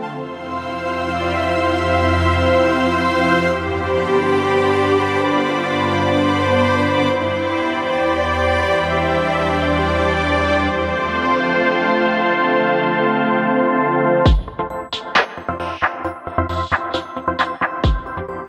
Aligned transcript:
Hey, 0.00 0.06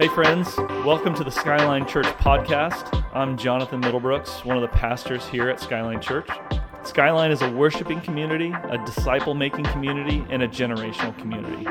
friends, 0.07 0.57
welcome 0.85 1.13
to 1.15 1.25
the 1.25 1.29
Skyline 1.31 1.85
Church 1.85 2.05
podcast. 2.05 3.05
I'm 3.13 3.37
Jonathan 3.37 3.81
Middlebrooks, 3.81 4.45
one 4.45 4.55
of 4.55 4.61
the 4.61 4.69
pastors 4.69 5.27
here 5.27 5.49
at 5.49 5.59
Skyline 5.59 5.99
Church. 5.99 6.29
Skyline 6.91 7.31
is 7.31 7.41
a 7.41 7.49
worshiping 7.49 8.01
community, 8.01 8.53
a 8.69 8.77
disciple 8.85 9.33
making 9.33 9.63
community, 9.63 10.25
and 10.29 10.43
a 10.43 10.47
generational 10.49 11.17
community. 11.19 11.65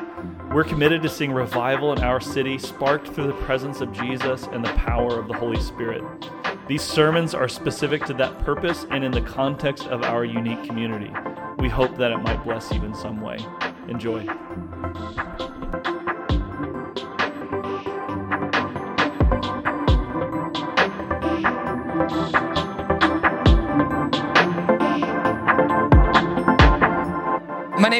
We're 0.50 0.64
committed 0.64 1.02
to 1.02 1.11
seeing 1.11 1.34
revival 1.34 1.93
in 1.93 2.02
our 2.02 2.23
city 2.23 2.56
sparked 2.56 3.09
through 3.09 3.27
the 3.27 3.34
presence 3.34 3.83
of 3.83 3.93
Jesus 3.93 4.45
and 4.45 4.65
the 4.65 4.73
power 4.73 5.19
of 5.20 5.29
the 5.29 5.34
Holy 5.34 5.60
Spirit. 5.60 6.02
These 6.69 6.80
sermons 6.80 7.34
are 7.34 7.48
specific 7.48 8.06
to 8.06 8.15
that 8.15 8.38
purpose 8.46 8.87
and 8.91 9.05
in 9.05 9.12
the 9.12 9.20
context 9.20 9.88
of 9.88 10.05
our 10.05 10.24
unique 10.24 10.65
community. 10.65 11.12
We 11.59 11.68
hope 11.68 11.98
that 11.98 12.12
it 12.12 12.23
might 12.23 12.43
bless 12.43 12.73
you 12.73 12.82
in 12.82 12.95
some 12.95 13.21
way. 13.21 13.37
Enjoy. 13.88 14.27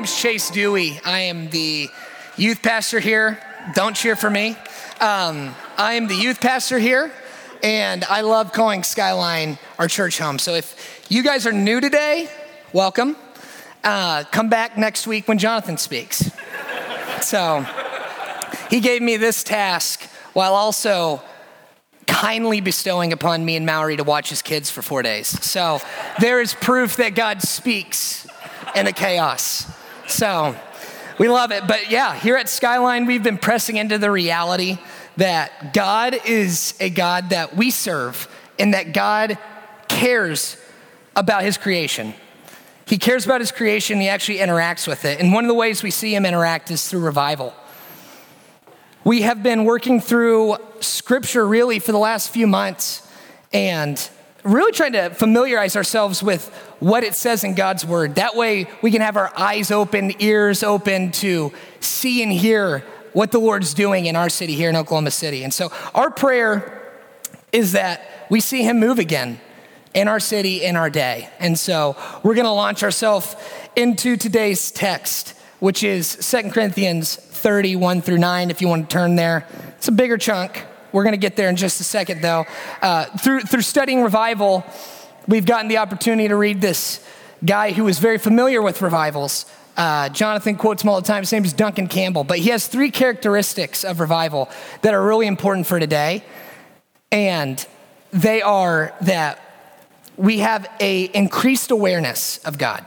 Name's 0.01 0.19
Chase 0.19 0.49
Dewey. 0.49 0.99
I 1.05 1.21
am 1.21 1.51
the 1.51 1.91
youth 2.39 2.63
pastor 2.63 3.01
here. 3.01 3.39
Don't 3.75 3.95
cheer 3.95 4.17
for 4.17 4.31
me. 4.31 4.57
Um, 4.99 5.55
I 5.77 5.93
am 5.93 6.09
the 6.09 6.15
youth 6.15 6.41
pastor 6.41 6.79
here, 6.79 7.13
and 7.63 8.03
I 8.05 8.23
love 8.23 8.51
calling 8.51 8.83
Skyline 8.83 9.59
our 9.79 9.89
church 9.89 10.19
home. 10.19 10.39
So 10.39 10.55
if 10.55 11.05
you 11.11 11.23
guys 11.23 11.47
are 11.47 11.53
new 11.53 11.83
today, 11.83 12.31
welcome. 12.73 13.15
Uh, 13.85 14.25
come 14.31 14.49
back 14.49 14.79
next 14.79 15.07
week 15.07 15.29
when 15.29 15.37
Jonathan 15.37 15.77
speaks. 15.77 16.31
so 17.21 17.67
he 18.71 18.81
gave 18.81 19.03
me 19.03 19.19
this 19.19 19.45
task 19.45 20.05
while 20.33 20.55
also 20.55 21.21
kindly 22.07 22.63
bestowing 22.63 23.13
upon 23.13 23.45
me 23.45 23.55
and 23.55 23.67
Mallory 23.67 23.99
to 23.99 24.05
watch 24.05 24.31
his 24.31 24.41
kids 24.41 24.71
for 24.71 24.81
four 24.81 25.03
days. 25.03 25.27
So 25.45 25.79
there 26.21 26.41
is 26.41 26.55
proof 26.55 26.97
that 26.97 27.15
God 27.15 27.43
speaks 27.43 28.27
in 28.75 28.87
the 28.87 28.95
chaos. 28.95 29.67
So 30.11 30.57
we 31.19 31.29
love 31.29 31.53
it. 31.53 31.67
But 31.67 31.91
yeah, 31.91 32.15
here 32.17 32.37
at 32.37 32.49
Skyline, 32.49 33.07
we've 33.07 33.23
been 33.23 33.39
pressing 33.39 33.77
into 33.77 33.97
the 33.97 34.11
reality 34.11 34.79
that 35.17 35.73
God 35.73 36.19
is 36.27 36.75
a 36.81 36.91
God 36.91 37.31
that 37.31 37.57
we 37.57 37.71
serve 37.71 38.29
and 38.59 38.75
that 38.75 38.93
God 38.93 39.39
cares 39.89 40.57
about 41.15 41.43
his 41.43 41.57
creation. 41.57 42.15
He 42.87 42.99
cares 42.99 43.25
about 43.25 43.41
his 43.41 43.53
creation, 43.53 44.01
he 44.01 44.09
actually 44.09 44.39
interacts 44.39 44.89
with 44.89 45.05
it. 45.05 45.21
And 45.21 45.33
one 45.33 45.45
of 45.45 45.49
the 45.49 45.55
ways 45.55 45.83
we 45.83 45.93
see 45.93 46.15
him 46.15 46.27
interact 46.27 46.71
is 46.73 46.89
through 46.89 47.01
revival. 47.01 47.55
We 49.05 49.23
have 49.23 49.43
been 49.43 49.65
working 49.65 50.01
through 50.01 50.57
scripture 50.81 51.47
really 51.47 51.79
for 51.79 51.93
the 51.93 51.99
last 51.99 52.31
few 52.31 52.49
months 52.49 53.07
and 53.53 54.11
really 54.43 54.73
trying 54.73 54.93
to 54.93 55.11
familiarize 55.11 55.77
ourselves 55.77 56.23
with 56.23 56.49
what 56.79 57.05
it 57.05 57.15
says 57.15 57.45
in 57.45 57.55
God's 57.55 57.85
word. 57.85 58.15
That 58.15 58.37
way 58.37 58.69
we 58.83 58.91
can 58.91 59.03
have 59.03 59.17
our 59.17 59.33
eyes 59.37 59.71
open, 59.71 60.13
ears 60.21 60.63
open 60.63 61.13
to 61.13 61.53
see 61.81 62.23
and 62.23 62.33
hear 62.33 62.85
what 63.13 63.33
the 63.33 63.39
Lord's 63.39 63.75
doing 63.75 64.07
in 64.07 64.17
our 64.17 64.29
city 64.29 64.55
here 64.55 64.71
in 64.71 64.77
Oklahoma 64.77 65.11
City. 65.11 65.45
And 65.45 65.53
so 65.53 65.73
our 65.95 66.11
prayer 66.11 66.93
is 67.53 67.73
that 67.73 68.27
we 68.31 68.41
see 68.41 68.63
him 68.63 68.79
move 68.79 68.99
again 68.99 69.41
in 69.95 70.07
our 70.09 70.21
city, 70.21 70.63
in 70.63 70.77
our 70.77 70.89
day. 70.89 71.29
And 71.39 71.59
so 71.59 71.97
we're 72.23 72.35
going 72.35 72.47
to 72.47 72.53
launch 72.53 72.83
ourselves 72.83 73.35
into 73.75 74.17
today's 74.17 74.71
text, 74.71 75.37
which 75.59 75.83
is 75.83 76.17
2 76.31 76.51
Chronicles 76.51 77.17
31 77.17 78.03
through 78.03 78.19
9, 78.19 78.51
if 78.51 78.61
you 78.61 78.69
want 78.69 78.89
to 78.89 78.93
turn 78.93 79.17
there. 79.17 79.47
It's 79.77 79.89
a 79.89 79.93
bigger 79.93 80.17
chunk. 80.17 80.65
We're 80.93 81.05
going 81.05 81.13
to 81.13 81.19
get 81.19 81.37
there 81.37 81.49
in 81.49 81.57
just 81.57 81.81
a 81.81 81.85
second, 81.85 82.23
though. 82.23 82.47
Uh, 82.83 83.05
through, 83.19 83.43
through 83.43 83.63
studying 83.63 84.03
revival, 84.03 84.65
we've 85.29 85.47
gotten 85.47 85.69
the 85.69 85.79
opportunity 85.79 86.29
to 86.29 86.37
read 86.37 86.61
this 86.61 87.05
guy 87.45 87.73
who 87.73 87.89
is 87.89 87.99
very 87.99 88.19
familiar 88.19 88.61
with 88.63 88.83
revivals. 88.83 89.47
Uh, 89.77 90.09
Jonathan 90.11 90.57
quotes 90.57 90.83
him 90.83 90.91
all 90.91 91.01
the 91.01 91.07
time. 91.07 91.23
His 91.23 91.33
name 91.33 91.45
is 91.45 91.53
Duncan 91.53 91.87
Campbell, 91.87 92.25
but 92.25 92.39
he 92.39 92.51
has 92.51 92.67
three 92.67 92.91
characteristics 92.91 93.85
of 93.85 94.01
revival 94.01 94.51
that 94.83 94.93
are 94.95 95.03
really 95.03 95.27
important 95.27 95.67
for 95.67 95.81
today. 95.81 96.25
And 97.13 97.65
they 98.13 98.43
are 98.43 98.95
that 99.03 99.41
we 100.17 100.41
have 100.41 100.71
a 100.81 101.05
increased 101.05 101.71
awareness 101.71 102.39
of 102.45 102.59
God. 102.59 102.85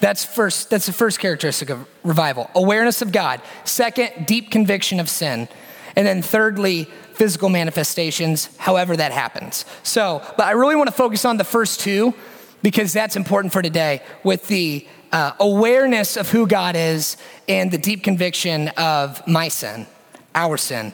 That's 0.00 0.24
first, 0.24 0.68
that's 0.68 0.86
the 0.86 0.92
first 0.92 1.20
characteristic 1.20 1.70
of 1.70 1.86
revival. 2.02 2.50
Awareness 2.54 3.00
of 3.00 3.12
God. 3.12 3.40
Second, 3.64 4.26
deep 4.26 4.50
conviction 4.50 5.00
of 5.00 5.08
sin. 5.08 5.48
And 5.96 6.06
then 6.06 6.22
thirdly, 6.22 6.84
physical 7.12 7.48
manifestations, 7.48 8.54
however 8.56 8.96
that 8.96 9.12
happens. 9.12 9.64
So, 9.82 10.22
but 10.36 10.46
I 10.46 10.52
really 10.52 10.76
want 10.76 10.88
to 10.88 10.94
focus 10.94 11.24
on 11.24 11.36
the 11.36 11.44
first 11.44 11.80
two 11.80 12.14
because 12.62 12.92
that's 12.92 13.14
important 13.16 13.52
for 13.52 13.62
today 13.62 14.02
with 14.24 14.48
the 14.48 14.86
uh, 15.12 15.32
awareness 15.38 16.16
of 16.16 16.30
who 16.30 16.46
God 16.46 16.74
is 16.74 17.16
and 17.48 17.70
the 17.70 17.78
deep 17.78 18.02
conviction 18.02 18.68
of 18.76 19.24
my 19.28 19.48
sin, 19.48 19.86
our 20.34 20.56
sin. 20.56 20.92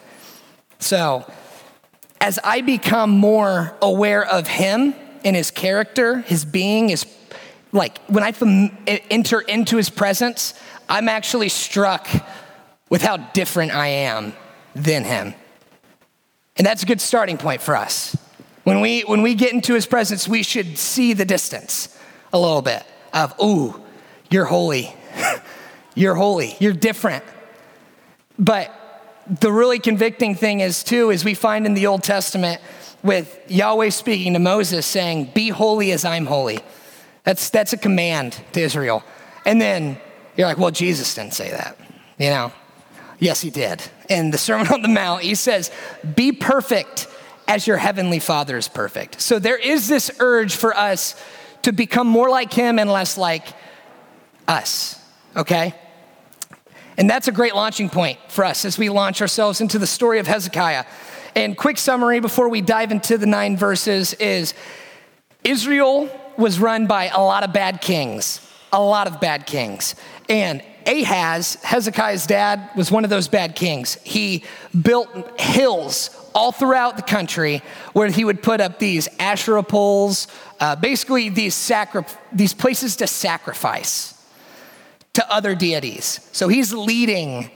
So, 0.78 1.30
as 2.20 2.38
I 2.44 2.60
become 2.60 3.10
more 3.10 3.74
aware 3.80 4.26
of 4.26 4.46
Him 4.46 4.94
and 5.24 5.34
His 5.34 5.50
character, 5.50 6.18
His 6.18 6.44
being, 6.44 6.90
His 6.90 7.06
like 7.72 7.98
when 8.08 8.22
I 8.22 8.32
fam- 8.32 8.76
enter 8.86 9.40
into 9.40 9.78
His 9.78 9.88
presence, 9.88 10.52
I'm 10.86 11.08
actually 11.08 11.48
struck 11.48 12.06
with 12.90 13.00
how 13.00 13.16
different 13.16 13.72
I 13.72 13.86
am 13.86 14.34
than 14.74 15.04
Him. 15.04 15.34
And 16.56 16.66
that's 16.66 16.82
a 16.82 16.86
good 16.86 17.00
starting 17.00 17.38
point 17.38 17.62
for 17.62 17.76
us. 17.76 18.16
When 18.64 18.80
we, 18.80 19.00
when 19.02 19.22
we 19.22 19.34
get 19.34 19.52
into 19.52 19.74
his 19.74 19.86
presence, 19.86 20.28
we 20.28 20.42
should 20.42 20.76
see 20.76 21.12
the 21.14 21.24
distance 21.24 21.98
a 22.32 22.38
little 22.38 22.62
bit 22.62 22.84
of, 23.12 23.34
ooh, 23.42 23.80
you're 24.30 24.44
holy. 24.44 24.94
you're 25.94 26.14
holy. 26.14 26.56
You're 26.60 26.74
different. 26.74 27.24
But 28.38 28.74
the 29.40 29.52
really 29.52 29.78
convicting 29.78 30.34
thing 30.34 30.60
is, 30.60 30.84
too, 30.84 31.10
is 31.10 31.24
we 31.24 31.34
find 31.34 31.66
in 31.66 31.74
the 31.74 31.86
Old 31.86 32.02
Testament 32.02 32.60
with 33.02 33.38
Yahweh 33.48 33.90
speaking 33.90 34.34
to 34.34 34.38
Moses 34.38 34.84
saying, 34.86 35.30
Be 35.34 35.48
holy 35.48 35.92
as 35.92 36.04
I'm 36.04 36.26
holy. 36.26 36.60
That's, 37.24 37.50
that's 37.50 37.72
a 37.72 37.78
command 37.78 38.38
to 38.52 38.60
Israel. 38.60 39.02
And 39.46 39.60
then 39.60 39.98
you're 40.36 40.46
like, 40.46 40.58
Well, 40.58 40.70
Jesus 40.70 41.14
didn't 41.14 41.34
say 41.34 41.50
that, 41.50 41.78
you 42.18 42.28
know? 42.28 42.52
Yes, 43.20 43.42
he 43.42 43.50
did. 43.50 43.82
In 44.08 44.30
the 44.30 44.38
Sermon 44.38 44.66
on 44.68 44.82
the 44.82 44.88
Mount, 44.88 45.22
he 45.22 45.34
says, 45.34 45.70
Be 46.16 46.32
perfect 46.32 47.06
as 47.46 47.66
your 47.66 47.76
heavenly 47.76 48.18
Father 48.18 48.56
is 48.56 48.66
perfect. 48.66 49.20
So 49.20 49.38
there 49.38 49.58
is 49.58 49.88
this 49.88 50.10
urge 50.18 50.56
for 50.56 50.76
us 50.76 51.14
to 51.62 51.72
become 51.72 52.06
more 52.06 52.30
like 52.30 52.52
him 52.52 52.78
and 52.78 52.90
less 52.90 53.18
like 53.18 53.46
us, 54.48 55.00
okay? 55.36 55.74
And 56.96 57.08
that's 57.08 57.28
a 57.28 57.32
great 57.32 57.54
launching 57.54 57.90
point 57.90 58.18
for 58.28 58.44
us 58.44 58.64
as 58.64 58.78
we 58.78 58.88
launch 58.88 59.20
ourselves 59.20 59.60
into 59.60 59.78
the 59.78 59.86
story 59.86 60.18
of 60.18 60.26
Hezekiah. 60.26 60.84
And 61.34 61.56
quick 61.56 61.78
summary 61.78 62.20
before 62.20 62.48
we 62.48 62.60
dive 62.60 62.90
into 62.90 63.18
the 63.18 63.26
nine 63.26 63.56
verses 63.56 64.14
is 64.14 64.54
Israel 65.44 66.08
was 66.36 66.58
run 66.58 66.86
by 66.86 67.08
a 67.08 67.20
lot 67.20 67.44
of 67.44 67.52
bad 67.52 67.80
kings, 67.80 68.40
a 68.72 68.82
lot 68.82 69.06
of 69.06 69.20
bad 69.20 69.46
kings. 69.46 69.94
And 70.28 70.62
Ahaz, 70.90 71.54
Hezekiah's 71.62 72.26
dad, 72.26 72.70
was 72.74 72.90
one 72.90 73.04
of 73.04 73.10
those 73.10 73.28
bad 73.28 73.54
kings. 73.54 73.94
He 74.02 74.44
built 74.80 75.40
hills 75.40 76.10
all 76.34 76.50
throughout 76.52 76.96
the 76.96 77.02
country 77.02 77.62
where 77.92 78.08
he 78.08 78.24
would 78.24 78.42
put 78.42 78.60
up 78.60 78.78
these 78.78 79.08
Asherah 79.18 79.62
poles, 79.62 80.26
uh, 80.58 80.76
basically 80.76 81.28
these, 81.28 81.54
sacri- 81.54 82.04
these 82.32 82.54
places 82.54 82.96
to 82.96 83.06
sacrifice 83.06 84.14
to 85.12 85.32
other 85.32 85.54
deities. 85.54 86.28
So 86.32 86.48
he's 86.48 86.72
leading 86.72 87.50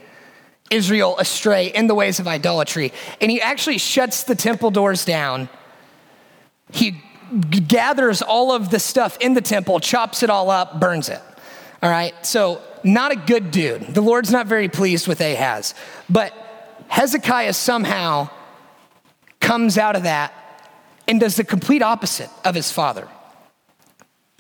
Israel 0.71 1.19
astray 1.19 1.69
in 1.69 1.89
the 1.89 1.95
ways 1.95 2.21
of 2.21 2.29
idolatry. 2.29 2.93
And 3.21 3.31
he 3.31 3.41
actually 3.41 3.79
shuts 3.79 4.25
the 4.25 4.35
temple 4.35 4.71
doors 4.71 5.05
down. 5.05 5.49
He 6.73 7.03
gathers 7.69 8.23
all 8.23 8.53
of 8.53 8.71
the 8.71 8.79
stuff 8.79 9.17
in 9.21 9.35
the 9.35 9.41
temple, 9.41 9.81
chops 9.81 10.23
it 10.23 10.31
all 10.31 10.51
up, 10.51 10.79
burns 10.79 11.09
it. 11.09 11.21
All 11.83 11.91
right, 11.91 12.15
so 12.25 12.61
not 12.85 13.13
a 13.13 13.17
good 13.17 13.51
dude. 13.51 13.83
The 13.95 14.03
Lord's 14.03 14.31
not 14.31 14.47
very 14.47 14.69
pleased 14.69 15.09
with 15.09 15.21
Ahaz. 15.21 15.75
But 16.09 16.33
Hezekiah 16.89 17.55
somehow 17.55 18.29
comes 19.41 19.79
out 19.79 19.97
of 19.97 20.05
that 20.05 20.33
and 21.09 21.19
does 21.19 21.37
the 21.37 21.45
complete 21.45 21.83
opposite 21.83 22.31
of 22.45 22.55
his 22.55 22.71
father. 22.71 23.09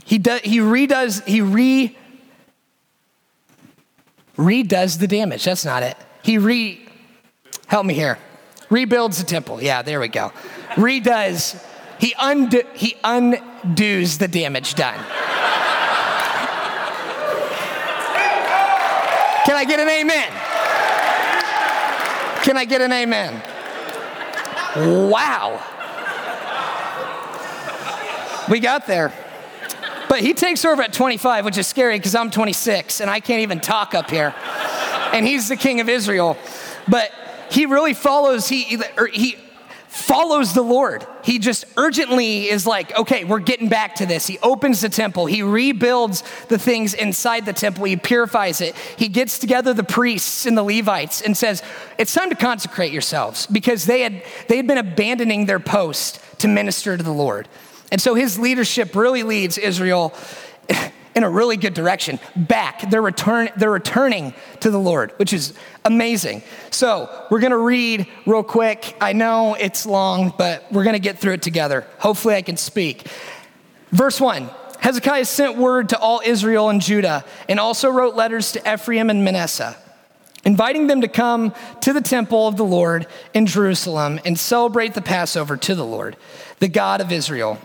He, 0.05 0.19
does, 0.19 0.41
he 0.43 0.58
redoes, 0.58 1.26
he 1.26 1.41
re 1.41 1.96
redoes 4.37 4.99
the 4.99 5.06
damage. 5.06 5.44
That's 5.44 5.64
not 5.64 5.82
it. 5.82 5.96
He 6.23 6.38
re, 6.38 6.87
help 7.67 7.87
me 7.87 7.94
here. 7.94 8.19
Rebuilds 8.70 9.19
the 9.19 9.25
temple. 9.25 9.62
Yeah, 9.62 9.82
there 9.82 10.00
we 10.00 10.08
go. 10.08 10.32
Redoes, 10.70 11.62
he, 11.99 12.14
undo, 12.20 12.62
he 12.75 12.96
undoes 13.05 14.19
the 14.19 14.29
damage 14.29 14.75
done. 14.75 14.99
I 19.64 19.66
get 19.66 19.81
an 19.81 19.88
amen? 19.88 20.28
Can 22.44 22.58
I 22.58 22.66
get 22.66 22.82
an 22.82 22.93
amen? 22.93 23.32
Wow. 25.08 25.58
We 28.50 28.61
got 28.61 28.87
there. 28.87 29.11
But 30.11 30.20
he 30.20 30.34
takes 30.34 30.66
over 30.66 30.82
at 30.82 30.93
25, 30.93 31.46
which 31.46 31.56
is 31.56 31.66
scary 31.66 31.96
because 31.99 32.14
I'm 32.14 32.31
26 32.31 33.00
and 33.00 33.08
I 33.08 33.20
can't 33.20 33.40
even 33.40 33.58
talk 33.58 33.94
up 33.94 34.11
here. 34.11 34.34
And 35.14 35.26
he's 35.26 35.49
the 35.49 35.56
king 35.56 35.81
of 35.81 35.88
Israel. 35.88 36.37
But 36.87 37.10
he 37.50 37.64
really 37.64 37.94
follows, 37.94 38.46
he, 38.46 38.82
he 39.14 39.38
follows 39.94 40.55
the 40.55 40.62
Lord. 40.62 41.06
He 41.23 41.38
just 41.38 41.64
urgently 41.76 42.49
is 42.49 42.67
like, 42.67 42.99
okay, 42.99 43.23
we're 43.23 43.38
getting 43.38 43.69
back 43.69 43.94
to 43.96 44.06
this. 44.06 44.26
He 44.26 44.41
opens 44.41 44.81
the 44.81 44.88
temple, 44.88 45.26
he 45.26 45.41
rebuilds 45.43 46.25
the 46.49 46.58
things 46.58 46.94
inside 46.94 47.46
the 47.46 47.52
temple, 47.52 47.85
he 47.85 47.96
purifies 47.96 48.61
it. 48.61 48.75
He 48.96 49.06
gets 49.06 49.38
together 49.38 49.73
the 49.73 49.85
priests 49.85 50.46
and 50.46 50.58
the 50.58 50.64
Levites 50.64 51.23
and 51.23 51.37
says, 51.37 51.62
it's 51.96 52.12
time 52.12 52.29
to 52.31 52.35
consecrate 52.35 52.93
yourselves 52.93 53.46
because 53.46 53.87
they 53.87 54.00
had, 54.00 54.25
they 54.49 54.56
had 54.56 54.67
been 54.67 54.79
abandoning 54.79 55.46
their 55.46 55.61
post 55.61 56.20
to 56.38 56.49
minister 56.49 56.96
to 56.96 57.02
the 57.02 57.12
Lord. 57.12 57.49
And 57.93 58.00
so 58.00 58.17
his 58.17 58.37
leadership 58.37 58.96
really 58.96 59.23
leads 59.23 59.56
Israel 59.56 60.12
in 61.14 61.22
a 61.22 61.31
really 61.31 61.56
good 61.56 61.75
direction. 61.75 62.19
Back, 62.34 62.90
they're, 62.90 63.02
return, 63.02 63.50
they're 63.56 63.70
returning 63.70 64.34
to 64.61 64.70
the 64.70 64.78
Lord, 64.78 65.12
which 65.16 65.32
is 65.32 65.55
amazing. 65.84 66.43
So 66.70 67.08
we're 67.31 67.40
gonna 67.40 67.58
read 67.58 68.06
real 68.26 68.43
quick. 68.43 68.96
I 69.00 69.12
know 69.12 69.55
it's 69.55 69.87
long, 69.87 70.32
but 70.37 70.70
we're 70.72 70.84
gonna 70.84 70.99
get 70.99 71.19
through 71.19 71.34
it 71.34 71.43
together. 71.43 71.87
Hopefully, 71.99 72.34
I 72.34 72.43
can 72.43 72.56
speak. 72.56 73.06
Verse 73.90 74.20
one 74.20 74.50
Hezekiah 74.81 75.25
sent 75.25 75.56
word 75.56 75.90
to 75.90 75.99
all 75.99 76.20
Israel 76.25 76.69
and 76.69 76.81
Judah, 76.81 77.25
and 77.49 77.58
also 77.58 77.88
wrote 77.90 78.14
letters 78.14 78.52
to 78.52 78.75
Ephraim 78.75 79.10
and 79.10 79.25
Manasseh 79.25 79.76
inviting 80.44 80.87
them 80.87 81.00
to 81.00 81.08
come 81.08 81.55
to 81.81 81.93
the 81.93 82.00
temple 82.00 82.46
of 82.46 82.56
the 82.56 82.64
Lord 82.64 83.06
in 83.32 83.46
Jerusalem 83.46 84.20
and 84.25 84.38
celebrate 84.38 84.94
the 84.94 85.02
Passover 85.02 85.56
to 85.56 85.75
the 85.75 85.84
Lord, 85.84 86.17
the 86.58 86.69
God 86.69 87.00
of 87.00 87.10
Israel. 87.10 87.58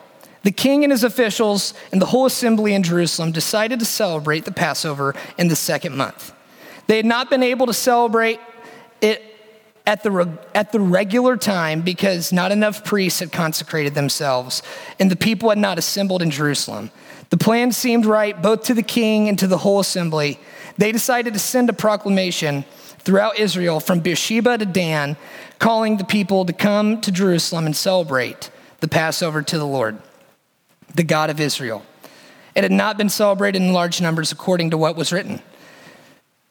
The 0.44 0.52
king 0.52 0.84
and 0.84 0.92
his 0.92 1.04
officials 1.04 1.74
and 1.92 2.02
the 2.02 2.06
whole 2.08 2.26
assembly 2.26 2.74
in 2.74 2.84
Jerusalem 2.84 3.32
decided 3.32 3.80
to 3.80 3.86
celebrate 3.86 4.46
the 4.46 4.52
Passover 4.52 5.14
in 5.38 5.50
the 5.50 5.56
second 5.56 5.98
month. 5.98 6.34
They 6.88 6.98
had 6.98 7.06
not 7.06 7.30
been 7.30 7.44
able 7.44 7.66
to 7.66 7.74
celebrate 7.74 8.40
it 9.02 9.22
at 9.86 10.04
the, 10.04 10.38
at 10.56 10.72
the 10.72 10.80
regular 10.80 11.36
time 11.36 11.82
because 11.82 12.32
not 12.32 12.52
enough 12.52 12.86
priests 12.86 13.20
had 13.20 13.32
consecrated 13.32 13.96
themselves 13.96 14.62
and 15.00 15.12
the 15.12 15.16
people 15.16 15.50
had 15.50 15.58
not 15.58 15.78
assembled 15.78 16.22
in 16.22 16.32
Jerusalem. 16.32 16.92
The 17.32 17.38
plan 17.38 17.72
seemed 17.72 18.06
right 18.06 18.40
both 18.42 18.64
to 18.64 18.74
the 18.74 18.84
king 18.84 19.28
and 19.28 19.38
to 19.40 19.48
the 19.48 19.58
whole 19.58 19.80
assembly. 19.80 20.40
They 20.78 20.92
decided 20.92 21.34
to 21.34 21.40
send 21.40 21.70
a 21.70 21.74
proclamation 21.74 22.66
throughout 23.00 23.38
Israel 23.38 23.80
from 23.80 24.00
Beersheba 24.00 24.58
to 24.58 24.66
Dan, 24.66 25.18
calling 25.58 25.98
the 25.98 26.04
people 26.04 26.46
to 26.46 26.54
come 26.54 27.02
to 27.02 27.12
Jerusalem 27.12 27.66
and 27.66 27.76
celebrate 27.76 28.50
the 28.80 28.88
Passover 28.88 29.42
to 29.42 29.58
the 29.58 29.66
Lord 29.66 30.02
the 30.94 31.04
God 31.04 31.30
of 31.30 31.40
Israel. 31.40 31.84
It 32.56 32.64
had 32.64 32.72
not 32.72 32.98
been 32.98 33.10
celebrated 33.10 33.62
in 33.62 33.74
large 33.74 34.02
numbers 34.02 34.32
according 34.32 34.72
to 34.72 34.78
what 34.78 34.96
was 34.96 35.12
written. 35.12 35.42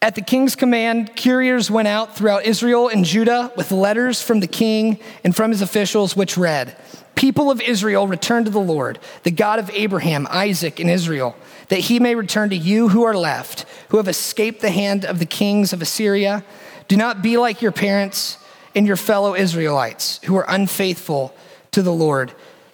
At 0.00 0.14
the 0.14 0.23
king's 0.23 0.55
command, 0.55 1.17
couriers 1.17 1.70
went 1.70 1.88
out 1.88 2.17
throughout 2.17 2.46
Israel 2.46 2.88
and 2.88 3.05
Judah 3.05 3.52
with 3.56 3.73
letters 3.73 4.23
from 4.23 4.38
the 4.38 4.46
king 4.46 5.00
and 5.25 5.35
from 5.35 5.50
his 5.50 5.61
officials, 5.61 6.17
which 6.17 6.37
read 6.37 6.76
People 7.17 7.50
of 7.50 7.61
Israel, 7.61 8.06
return 8.06 8.44
to 8.44 8.50
the 8.50 8.61
Lord, 8.61 9.00
the 9.25 9.32
God 9.32 9.58
of 9.58 9.70
Abraham, 9.70 10.29
Isaac, 10.31 10.79
and 10.79 10.88
Israel, 10.88 11.35
that 11.67 11.81
he 11.81 11.99
may 11.99 12.14
return 12.14 12.50
to 12.50 12.56
you 12.56 12.90
who 12.90 13.02
are 13.02 13.17
left, 13.17 13.67
who 13.88 13.96
have 13.96 14.06
escaped 14.06 14.61
the 14.61 14.70
hand 14.70 15.05
of 15.05 15.19
the 15.19 15.26
kings 15.26 15.73
of 15.73 15.82
Assyria. 15.82 16.44
Do 16.87 16.96
not 16.96 17.20
be 17.20 17.37
like 17.37 17.61
your 17.61 17.73
parents 17.73 18.38
and 18.76 18.87
your 18.87 18.94
fellow 18.94 19.35
Israelites, 19.35 20.20
who 20.25 20.37
are 20.37 20.46
unfaithful 20.49 21.35
to 21.73 21.82
the 21.82 21.93
Lord 21.93 22.32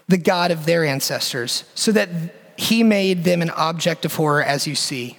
the 0.09 0.19
God 0.19 0.51
of 0.51 0.67
their 0.67 0.85
ancestors, 0.85 1.65
so 1.75 1.93
that 1.93 2.09
he 2.57 2.83
made 2.83 3.25
them 3.25 3.43
an 3.43 3.51
object 3.51 4.05
of 4.05 4.15
horror 4.15 4.43
as 4.43 4.67
you 4.67 4.75
see. 4.75 5.19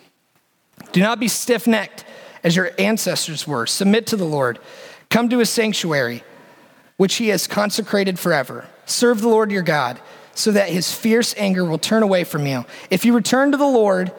Do 0.92 1.02
not 1.02 1.20
be 1.20 1.28
stiff 1.28 1.68
necked 1.68 2.06
as 2.44 2.56
your 2.56 2.72
ancestors 2.78 3.48
were. 3.48 3.66
Submit 3.66 4.08
to 4.08 4.16
the 4.16 4.26
Lord. 4.26 4.60
Come 5.10 5.30
to 5.30 5.40
his 5.40 5.50
sanctuary, 5.50 6.24
which 6.98 7.16
he 7.16 7.30
has 7.30 7.48
consecrated 7.48 8.20
forever. 8.20 8.68
Serve 8.86 9.22
the 9.22 9.28
Lord 9.28 9.52
your 9.52 9.64
God, 9.64 10.00
so 10.34 10.52
that 10.52 10.70
his 10.70 10.94
fierce 10.94 11.34
anger 11.38 11.66
will 11.66 11.78
turn 11.78 12.04
away 12.04 12.24
from 12.24 12.46
you. 12.46 12.66
If 12.90 13.06
you 13.06 13.14
return 13.14 13.52
to 13.52 13.58
the 13.58 13.66
Lord, 13.66 14.12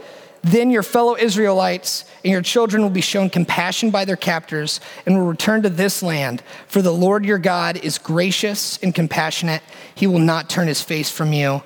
then 0.47 0.71
your 0.71 0.85
fellow 0.85 1.17
Israelites 1.17 2.05
and 2.25 2.31
your 2.31 2.43
children 2.43 2.83
will 2.83 2.91
be 2.91 3.01
shown 3.01 3.29
compassion 3.29 3.91
by 3.91 4.05
their 4.05 4.17
captors 4.17 4.81
and 5.05 5.19
will 5.19 5.27
return 5.27 5.63
to 5.63 5.69
this 5.69 6.05
land. 6.05 6.43
For 6.69 6.81
the 6.81 6.93
Lord 6.93 7.25
your 7.25 7.39
God 7.39 7.77
is 7.79 7.99
gracious 7.99 8.79
and 8.79 8.95
compassionate. 8.95 9.63
He 9.95 10.07
will 10.07 10.21
not 10.21 10.49
turn 10.49 10.69
his 10.69 10.81
face 10.81 11.11
from 11.11 11.33
you 11.33 11.63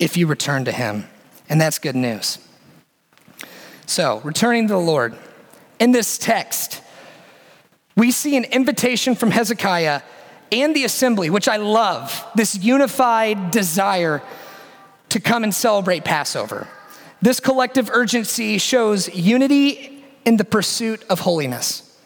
if 0.00 0.16
you 0.16 0.26
return 0.26 0.64
to 0.64 0.72
him. 0.72 1.06
And 1.48 1.60
that's 1.60 1.78
good 1.78 1.94
news. 1.94 2.38
So, 3.86 4.20
returning 4.24 4.66
to 4.66 4.74
the 4.74 4.80
Lord. 4.80 5.16
In 5.78 5.92
this 5.92 6.18
text, 6.18 6.82
we 7.96 8.10
see 8.10 8.36
an 8.36 8.44
invitation 8.44 9.14
from 9.14 9.30
Hezekiah 9.30 10.02
and 10.50 10.74
the 10.74 10.84
assembly, 10.84 11.30
which 11.30 11.48
I 11.48 11.58
love, 11.58 12.24
this 12.34 12.56
unified 12.56 13.52
desire 13.52 14.20
to 15.10 15.20
come 15.20 15.44
and 15.44 15.54
celebrate 15.54 16.04
Passover. 16.04 16.66
This 17.26 17.40
collective 17.40 17.90
urgency 17.90 18.56
shows 18.56 19.12
unity 19.12 20.04
in 20.24 20.36
the 20.36 20.44
pursuit 20.44 21.02
of 21.10 21.18
holiness. 21.18 21.98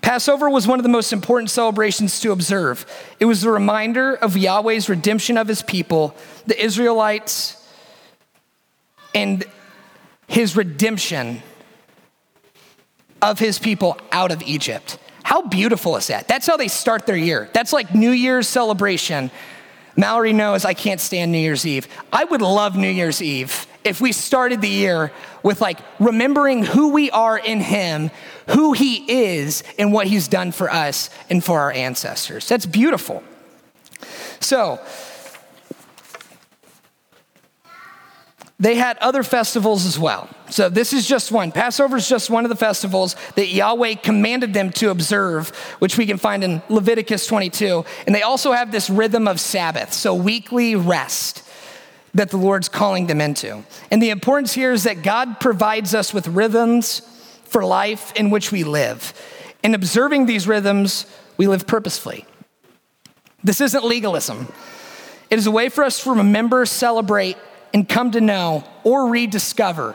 Passover 0.00 0.50
was 0.50 0.66
one 0.66 0.80
of 0.80 0.82
the 0.82 0.88
most 0.88 1.12
important 1.12 1.50
celebrations 1.50 2.18
to 2.18 2.32
observe. 2.32 2.84
It 3.20 3.26
was 3.26 3.44
a 3.44 3.50
reminder 3.52 4.14
of 4.14 4.36
Yahweh's 4.36 4.88
redemption 4.88 5.38
of 5.38 5.46
his 5.46 5.62
people, 5.62 6.16
the 6.46 6.60
Israelites, 6.60 7.64
and 9.14 9.44
his 10.26 10.56
redemption 10.56 11.44
of 13.22 13.38
his 13.38 13.60
people 13.60 13.96
out 14.10 14.32
of 14.32 14.42
Egypt. 14.42 14.98
How 15.22 15.42
beautiful 15.42 15.94
is 15.96 16.08
that? 16.08 16.26
That's 16.26 16.48
how 16.48 16.56
they 16.56 16.66
start 16.66 17.06
their 17.06 17.16
year. 17.16 17.48
That's 17.52 17.72
like 17.72 17.94
New 17.94 18.10
Year's 18.10 18.48
celebration. 18.48 19.30
Mallory 19.94 20.32
knows 20.32 20.64
I 20.64 20.74
can't 20.74 21.00
stand 21.00 21.30
New 21.30 21.38
Year's 21.38 21.64
Eve. 21.64 21.86
I 22.12 22.24
would 22.24 22.42
love 22.42 22.76
New 22.76 22.90
Year's 22.90 23.22
Eve 23.22 23.64
if 23.86 24.00
we 24.00 24.10
started 24.10 24.60
the 24.60 24.68
year 24.68 25.12
with 25.42 25.60
like 25.60 25.78
remembering 26.00 26.64
who 26.64 26.88
we 26.90 27.10
are 27.12 27.38
in 27.38 27.60
Him, 27.60 28.10
who 28.48 28.72
He 28.72 29.30
is, 29.30 29.62
and 29.78 29.92
what 29.92 30.08
He's 30.08 30.28
done 30.28 30.50
for 30.52 30.68
us 30.70 31.08
and 31.30 31.42
for 31.42 31.60
our 31.60 31.70
ancestors. 31.70 32.48
That's 32.48 32.66
beautiful. 32.66 33.22
So, 34.40 34.80
they 38.58 38.74
had 38.74 38.96
other 38.98 39.22
festivals 39.22 39.84
as 39.84 39.98
well. 39.98 40.28
So 40.48 40.68
this 40.68 40.92
is 40.92 41.06
just 41.06 41.30
one. 41.30 41.52
Passover 41.52 41.96
is 41.96 42.08
just 42.08 42.30
one 42.30 42.44
of 42.44 42.48
the 42.48 42.56
festivals 42.56 43.14
that 43.34 43.48
Yahweh 43.48 43.96
commanded 43.96 44.54
them 44.54 44.70
to 44.72 44.90
observe, 44.90 45.50
which 45.78 45.98
we 45.98 46.06
can 46.06 46.16
find 46.16 46.42
in 46.42 46.62
Leviticus 46.70 47.26
22. 47.26 47.84
And 48.06 48.14
they 48.14 48.22
also 48.22 48.52
have 48.52 48.72
this 48.72 48.88
rhythm 48.88 49.28
of 49.28 49.40
Sabbath, 49.40 49.92
so 49.92 50.14
weekly 50.14 50.74
rest 50.74 51.45
that 52.16 52.30
the 52.30 52.38
Lord's 52.38 52.68
calling 52.68 53.06
them 53.06 53.20
into. 53.20 53.62
And 53.90 54.02
the 54.02 54.08
importance 54.08 54.54
here 54.54 54.72
is 54.72 54.84
that 54.84 55.02
God 55.02 55.38
provides 55.38 55.94
us 55.94 56.14
with 56.14 56.26
rhythms 56.28 57.00
for 57.44 57.62
life 57.64 58.12
in 58.16 58.30
which 58.30 58.50
we 58.50 58.64
live. 58.64 59.12
In 59.62 59.74
observing 59.74 60.24
these 60.24 60.48
rhythms, 60.48 61.06
we 61.36 61.46
live 61.46 61.66
purposefully. 61.66 62.24
This 63.44 63.60
isn't 63.60 63.84
legalism. 63.84 64.50
It 65.28 65.38
is 65.38 65.46
a 65.46 65.50
way 65.50 65.68
for 65.68 65.84
us 65.84 66.02
to 66.04 66.14
remember, 66.14 66.64
celebrate, 66.64 67.36
and 67.74 67.86
come 67.86 68.10
to 68.12 68.20
know 68.20 68.64
or 68.82 69.10
rediscover 69.10 69.94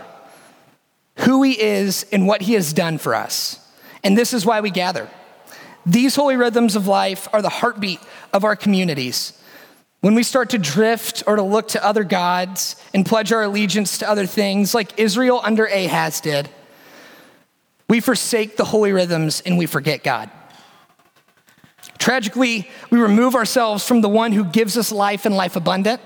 who 1.17 1.41
He 1.41 1.59
is 1.59 2.05
and 2.11 2.27
what 2.27 2.43
He 2.43 2.53
has 2.53 2.71
done 2.71 2.99
for 2.99 3.15
us. 3.15 3.57
And 4.03 4.15
this 4.15 4.31
is 4.31 4.45
why 4.45 4.61
we 4.61 4.69
gather. 4.69 5.09
These 5.87 6.15
holy 6.15 6.35
rhythms 6.35 6.75
of 6.75 6.85
life 6.85 7.27
are 7.33 7.41
the 7.41 7.49
heartbeat 7.49 7.99
of 8.31 8.43
our 8.43 8.55
communities. 8.55 9.40
When 10.01 10.15
we 10.15 10.23
start 10.23 10.49
to 10.49 10.57
drift 10.57 11.23
or 11.27 11.35
to 11.35 11.43
look 11.43 11.69
to 11.69 11.85
other 11.85 12.03
gods 12.03 12.75
and 12.93 13.05
pledge 13.05 13.31
our 13.31 13.43
allegiance 13.43 13.99
to 13.99 14.09
other 14.09 14.25
things, 14.25 14.73
like 14.73 14.99
Israel 14.99 15.39
under 15.43 15.65
Ahaz 15.65 16.21
did, 16.21 16.49
we 17.87 17.99
forsake 17.99 18.57
the 18.57 18.65
holy 18.65 18.93
rhythms 18.93 19.43
and 19.45 19.59
we 19.59 19.67
forget 19.67 20.03
God. 20.03 20.31
Tragically, 21.99 22.67
we 22.89 22.97
remove 22.97 23.35
ourselves 23.35 23.87
from 23.87 24.01
the 24.01 24.09
one 24.09 24.31
who 24.31 24.43
gives 24.43 24.75
us 24.75 24.91
life 24.91 25.27
and 25.27 25.35
life 25.35 25.55
abundant, 25.55 26.01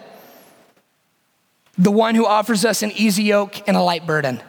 the 1.77 1.91
one 1.91 2.15
who 2.15 2.25
offers 2.25 2.65
us 2.65 2.83
an 2.83 2.91
easy 2.91 3.23
yoke 3.23 3.65
and 3.65 3.77
a 3.77 3.81
light 3.81 4.05
burden. 4.05 4.41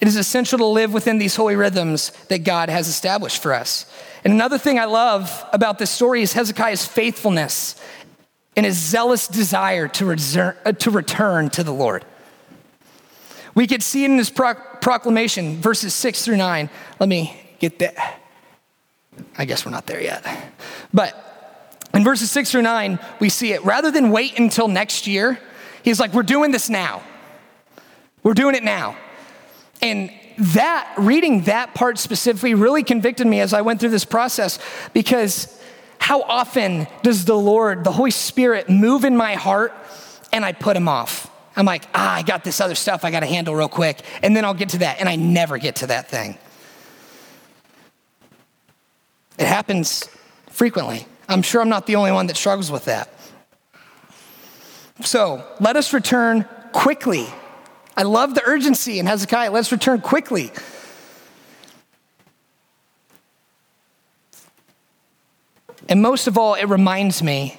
It 0.00 0.08
is 0.08 0.16
essential 0.16 0.56
to 0.58 0.64
live 0.64 0.94
within 0.94 1.18
these 1.18 1.36
holy 1.36 1.56
rhythms 1.56 2.10
that 2.28 2.38
God 2.38 2.70
has 2.70 2.88
established 2.88 3.42
for 3.42 3.52
us. 3.52 3.84
And 4.24 4.32
another 4.32 4.56
thing 4.56 4.78
I 4.78 4.86
love 4.86 5.44
about 5.52 5.78
this 5.78 5.90
story 5.90 6.22
is 6.22 6.32
Hezekiah's 6.32 6.86
faithfulness 6.86 7.74
and 8.56 8.66
a 8.66 8.72
zealous 8.72 9.28
desire 9.28 9.88
to, 9.88 10.04
reserve, 10.04 10.56
uh, 10.64 10.72
to 10.72 10.90
return 10.90 11.50
to 11.50 11.62
the 11.62 11.72
Lord. 11.72 12.04
We 13.54 13.66
could 13.66 13.82
see 13.82 14.04
it 14.04 14.10
in 14.10 14.18
his 14.18 14.30
proclamation, 14.30 15.56
verses 15.56 15.94
six 15.94 16.24
through 16.24 16.36
nine. 16.36 16.70
Let 16.98 17.08
me 17.08 17.38
get 17.58 17.78
that. 17.80 18.20
I 19.36 19.44
guess 19.44 19.64
we're 19.64 19.72
not 19.72 19.86
there 19.86 20.02
yet. 20.02 20.24
But 20.94 21.78
in 21.92 22.04
verses 22.04 22.30
six 22.30 22.50
through 22.50 22.62
nine, 22.62 22.98
we 23.18 23.28
see 23.28 23.52
it. 23.52 23.64
Rather 23.64 23.90
than 23.90 24.10
wait 24.10 24.38
until 24.38 24.68
next 24.68 25.06
year, 25.06 25.38
he's 25.82 26.00
like, 26.00 26.12
We're 26.12 26.22
doing 26.22 26.50
this 26.52 26.70
now. 26.70 27.02
We're 28.22 28.34
doing 28.34 28.54
it 28.54 28.62
now. 28.62 28.96
And 29.82 30.10
that, 30.38 30.92
reading 30.96 31.42
that 31.42 31.74
part 31.74 31.98
specifically, 31.98 32.54
really 32.54 32.82
convicted 32.82 33.26
me 33.26 33.40
as 33.40 33.52
I 33.52 33.62
went 33.62 33.80
through 33.80 33.90
this 33.90 34.04
process 34.04 34.58
because 34.92 35.59
how 36.00 36.22
often 36.22 36.88
does 37.02 37.24
the 37.24 37.36
Lord, 37.36 37.84
the 37.84 37.92
Holy 37.92 38.10
Spirit, 38.10 38.68
move 38.68 39.04
in 39.04 39.16
my 39.16 39.34
heart 39.34 39.72
and 40.32 40.44
I 40.44 40.52
put 40.52 40.76
him 40.76 40.88
off? 40.88 41.30
I'm 41.54 41.66
like, 41.66 41.84
ah, 41.94 42.14
I 42.14 42.22
got 42.22 42.42
this 42.42 42.60
other 42.60 42.74
stuff 42.74 43.04
I 43.04 43.10
got 43.10 43.20
to 43.20 43.26
handle 43.26 43.54
real 43.54 43.68
quick, 43.68 44.00
and 44.22 44.34
then 44.34 44.44
I'll 44.44 44.54
get 44.54 44.70
to 44.70 44.78
that, 44.78 44.98
and 45.00 45.08
I 45.08 45.16
never 45.16 45.58
get 45.58 45.76
to 45.76 45.88
that 45.88 46.08
thing. 46.08 46.38
It 49.38 49.46
happens 49.46 50.08
frequently. 50.48 51.06
I'm 51.28 51.42
sure 51.42 51.60
I'm 51.60 51.68
not 51.68 51.86
the 51.86 51.96
only 51.96 52.12
one 52.12 52.26
that 52.28 52.36
struggles 52.36 52.70
with 52.70 52.86
that. 52.86 53.12
So 55.02 55.46
let 55.60 55.76
us 55.76 55.92
return 55.92 56.46
quickly 56.72 57.26
I 58.00 58.02
love 58.04 58.34
the 58.34 58.42
urgency 58.46 58.98
in 58.98 59.04
Hezekiah. 59.04 59.50
Let's 59.50 59.72
return 59.72 60.00
quickly. 60.00 60.52
And 65.90 66.00
most 66.00 66.28
of 66.28 66.38
all, 66.38 66.54
it 66.54 66.66
reminds 66.66 67.22
me 67.22 67.58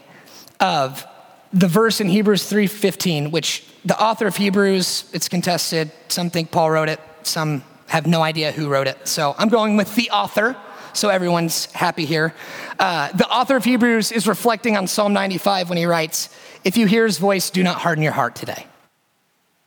of 0.61 1.05
the 1.51 1.67
verse 1.67 1.99
in 1.99 2.07
Hebrews 2.07 2.45
3:15, 2.45 3.29
which 3.29 3.63
the 3.83 3.99
author 4.01 4.25
of 4.25 4.37
Hebrews, 4.37 5.03
it's 5.11 5.27
contested. 5.27 5.91
Some 6.07 6.29
think 6.29 6.49
Paul 6.49 6.71
wrote 6.71 6.87
it, 6.87 7.01
some 7.23 7.63
have 7.87 8.07
no 8.07 8.21
idea 8.21 8.53
who 8.53 8.69
wrote 8.69 8.87
it. 8.87 9.05
So 9.05 9.35
I'm 9.37 9.49
going 9.49 9.75
with 9.75 9.95
the 9.95 10.09
author, 10.11 10.55
so 10.93 11.09
everyone's 11.09 11.65
happy 11.73 12.05
here. 12.05 12.33
Uh, 12.79 13.11
the 13.11 13.27
author 13.27 13.57
of 13.57 13.65
Hebrews 13.65 14.13
is 14.13 14.27
reflecting 14.27 14.77
on 14.77 14.87
Psalm 14.87 15.11
95 15.11 15.67
when 15.67 15.77
he 15.77 15.85
writes, 15.85 16.29
If 16.63 16.77
you 16.77 16.87
hear 16.87 17.05
his 17.05 17.17
voice, 17.17 17.49
do 17.49 17.63
not 17.63 17.77
harden 17.77 18.01
your 18.01 18.13
heart 18.13 18.35
today. 18.35 18.65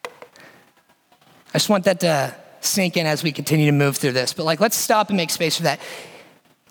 I 0.06 1.58
just 1.58 1.68
want 1.68 1.84
that 1.84 2.00
to 2.00 2.34
sink 2.62 2.96
in 2.96 3.06
as 3.06 3.22
we 3.22 3.30
continue 3.30 3.66
to 3.66 3.72
move 3.72 3.98
through 3.98 4.12
this. 4.12 4.32
But 4.32 4.44
like, 4.44 4.58
let's 4.58 4.76
stop 4.76 5.10
and 5.10 5.18
make 5.18 5.28
space 5.28 5.58
for 5.58 5.64
that. 5.64 5.80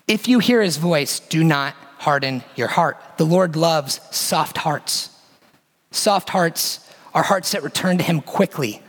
If 0.08 0.28
you 0.28 0.40
hear 0.40 0.62
his 0.62 0.78
voice, 0.78 1.20
do 1.20 1.44
not 1.44 1.76
harden 2.00 2.44
your 2.56 2.68
heart. 2.68 2.98
The 3.18 3.26
Lord 3.26 3.56
loves 3.56 4.02
soft 4.12 4.58
hearts. 4.58 5.10
Soft 5.92 6.30
hearts 6.30 6.90
are 7.14 7.24
hearts 7.24 7.52
that 7.52 7.64
return 7.64 7.98
to 8.00 8.04
him 8.04 8.20
quickly. 8.20 8.82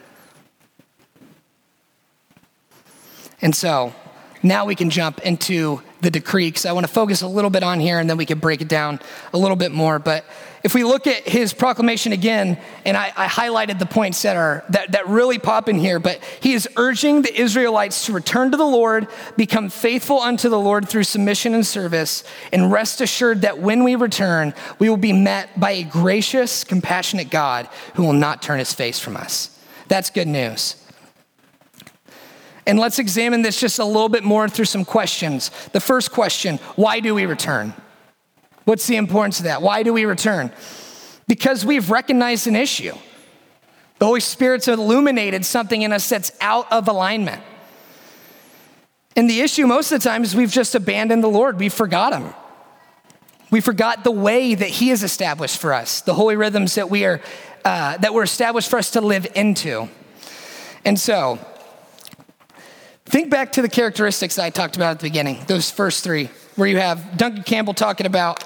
And 3.41 3.55
so 3.55 3.95
now 4.43 4.65
we 4.65 4.75
can 4.75 4.91
jump 4.91 5.21
into 5.21 5.83
the 6.05 6.11
decree 6.11 6.49
because 6.49 6.67
I 6.67 6.73
want 6.73 6.87
to 6.87 6.93
focus 6.93 7.23
a 7.23 7.27
little 7.27 7.51
bit 7.51 7.65
on 7.65 7.81
here 7.81 7.99
and 7.99 8.09
then 8.09 8.17
we 8.17 8.27
can 8.27 8.39
break 8.39 8.61
it 8.61 8.69
down 8.69 9.01
a 9.33 9.39
little 9.39 9.57
bit 9.57 9.73
more. 9.73 9.99
But 9.99 10.25
if 10.63 10.75
we 10.75 10.85
look 10.85 11.07
at 11.07 11.29
his 11.29 11.53
proclamation 11.53 12.13
again, 12.13 12.59
and 12.85 12.97
I, 12.97 13.13
I, 13.17 13.27
highlighted 13.27 13.79
the 13.79 13.87
points 13.87 14.23
that 14.23 14.37
are 14.37 14.65
that, 14.71 14.93
that 14.93 15.09
really 15.09 15.39
pop 15.39 15.69
in 15.69 15.79
here, 15.79 15.99
but 15.99 16.23
he 16.41 16.55
is 16.55 16.69
urging 16.77 17.23
the 17.23 17.39
Israelites 17.39 18.07
to 18.07 18.13
return 18.13 18.51
to 18.53 18.57
the 18.57 18.65
Lord, 18.65 19.09
become 19.37 19.69
faithful 19.69 20.21
unto 20.21 20.49
the 20.49 20.59
Lord 20.59 20.89
through 20.89 21.05
submission 21.05 21.53
and 21.55 21.67
service, 21.67 22.25
and 22.53 22.73
rest 22.73 23.01
assured 23.01 23.43
that 23.43 23.59
when 23.59 23.85
we 23.85 23.95
return, 23.95 24.55
we 24.79 24.89
will 24.89 24.97
be 24.97 25.13
met 25.13 25.59
by 25.59 25.73
a 25.73 25.83
gracious, 25.83 26.65
compassionate 26.65 27.31
God 27.31 27.69
who 27.95 28.03
will 28.03 28.13
not 28.15 28.41
turn 28.41 28.59
his 28.59 28.73
face 28.73 28.99
from 28.99 29.17
us. 29.17 29.51
That's 29.89 30.09
good 30.09 30.29
news. 30.29 30.77
And 32.67 32.79
let's 32.79 32.99
examine 32.99 33.43
this 33.43 33.61
just 33.61 33.79
a 33.79 33.85
little 33.85 34.09
bit 34.09 34.25
more 34.25 34.49
through 34.49 34.65
some 34.65 34.85
questions. 34.85 35.51
The 35.73 35.81
first 35.81 36.13
question 36.13 36.59
why 36.77 37.01
do 37.01 37.15
we 37.15 37.27
return? 37.27 37.75
What's 38.65 38.87
the 38.87 38.97
importance 38.97 39.39
of 39.39 39.45
that? 39.45 39.61
Why 39.61 39.83
do 39.83 39.93
we 39.93 40.05
return? 40.07 40.51
Because 41.27 41.65
we've 41.65 41.91
recognized 41.91 42.47
an 42.47 42.57
issue. 42.57 42.95
The 43.99 44.07
Holy 44.07 44.21
Spirit's 44.21 44.69
illuminated 44.69 45.45
something 45.45 45.83
in 45.83 45.93
us 45.93 46.09
that's 46.09 46.33
out 46.41 46.71
of 46.73 46.89
alignment. 46.89 47.43
And 49.17 49.31
the 49.31 49.41
issue 49.41 49.67
most 49.67 49.93
of 49.93 50.03
the 50.03 50.09
time 50.09 50.25
is 50.25 50.35
we've 50.35 50.51
just 50.51 50.75
abandoned 50.75 51.23
the 51.23 51.29
Lord, 51.29 51.59
we 51.59 51.69
forgot 51.69 52.13
Him. 52.13 52.35
We 53.51 53.61
forgot 53.61 54.03
the 54.03 54.11
way 54.11 54.55
that 54.55 54.69
He 54.69 54.89
has 54.89 55.03
established 55.03 55.61
for 55.61 55.73
us, 55.73 56.01
the 56.01 56.15
holy 56.15 56.35
rhythms 56.35 56.75
that 56.75 56.91
we 56.91 57.05
are 57.05 57.21
uh, 57.65 57.97
that 57.99 58.13
were 58.13 58.23
established 58.23 58.69
for 58.69 58.79
us 58.79 58.91
to 58.91 59.01
live 59.01 59.27
into. 59.35 59.89
And 60.85 60.99
so, 60.99 61.39
think 63.11 63.31
back 63.31 63.53
to 63.53 63.63
the 63.63 63.69
characteristics 63.69 64.39
I 64.39 64.51
talked 64.51 64.77
about 64.77 64.93
at 64.93 64.99
the 65.01 65.07
beginning, 65.07 65.45
those 65.47 65.71
first 65.71 66.05
three 66.05 66.31
where 66.57 66.69
you 66.69 66.79
have 66.79 67.17
Duncan 67.17 67.43
Campbell 67.43 67.75
talking 67.75 68.07
about 68.07 68.45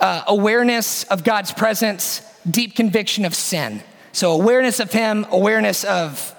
uh, 0.00 0.22
awareness 0.26 1.04
of 1.04 1.24
God's 1.24 1.52
presence, 1.52 2.22
deep 2.48 2.76
conviction 2.76 3.24
of 3.24 3.34
sin. 3.34 3.82
So, 4.12 4.32
awareness 4.32 4.80
of 4.80 4.92
Him, 4.92 5.26
awareness 5.30 5.84
of 5.84 6.34